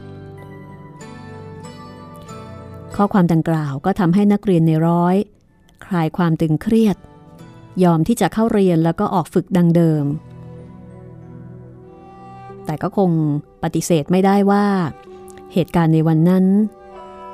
[2.97, 5.17] ข้อความดังกล่าวก็ทำให้นักเรียนในร้อย
[5.87, 6.97] คลายความตึงเครียด
[7.85, 10.05] ยอมที่จะเข้าเรียนแล้วก็ออกฝึกดังเดิม
[12.65, 13.11] แต่ก็คง
[13.63, 14.67] ปฏิเสธไม่ได้ว่า
[15.53, 16.45] เหตุการณ์ในวันนั้น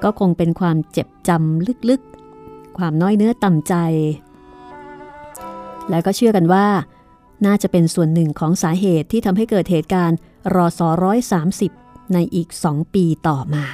[0.03, 3.74] ก็คงเป็นความเจ็บจำลึกๆ ความน้อยเนื้อต่ำใจ
[5.90, 6.66] และก็เชื่อกันว่า
[7.47, 10.18] น่าจะเป็นส่วนหนึ่งของสาเหตุที่ทำให้เกิดเหตุการณ์
[10.55, 11.70] รอสอร้อยสามสิบ
[12.12, 13.64] ในอีกสองปีต่อมา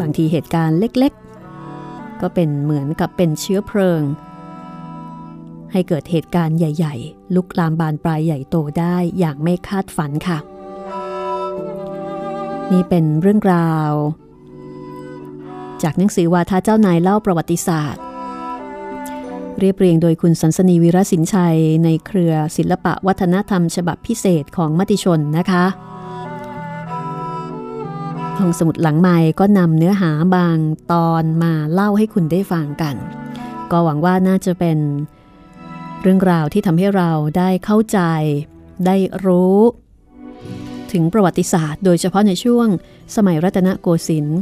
[0.00, 4.02] บางทีเหตุการณ์เล็กๆ ก็เป็นเหมือนกับเป็นเชื้อเพลิง
[5.72, 10.38] ให้เกิดเหตุการณ์ใหญ่ ๆ ลุกลามบานปลายใหญ่โตได้อย่างไม่คาดฝันค่ะ
[12.72, 13.90] นี่เป็นเรื่องราว
[15.82, 18.02] จากหนังสือวาทาเจ้านายเล่าประวัติศาสตร์
[19.58, 25.64] เรียบเรียงโดยคุณสันสนีวิรสินชัยในเครือศิลปะวัฒนธรรม ฉบับพิเศษของมติชนนะคะ
[28.38, 30.58] ห้องสมุดหลังใหม่ก็นำเนื้อหาบาง
[30.92, 32.96] ตอนมาเล่าให้คุณได้ฟังกัน
[33.70, 34.78] ก็หวังว่าน่าจะเป็น
[36.02, 38.00] เรื่องราวที่ทำให้เราได้เข้าใจ
[38.86, 38.96] ได้
[39.26, 39.58] รู้
[40.94, 42.68] ถึงประวัติศาสตร์ โดยเฉพาะในช่วง
[43.16, 44.40] สมัยรัตนโกสินทร์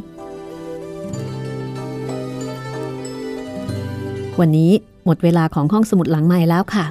[4.40, 4.72] วันนี้
[5.04, 6.86] หมดเวลาของห้องสมุดหลังใหม่แล้วค่ะ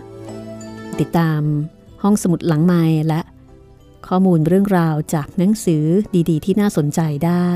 [1.00, 1.42] ติดตาม
[2.04, 3.22] ห้องสมุดหลังใหม่และ
[4.08, 5.84] ข้อมูลเรื่องราวจากหนังสือ
[6.30, 7.50] ดีๆ ที่น่าสนใจได้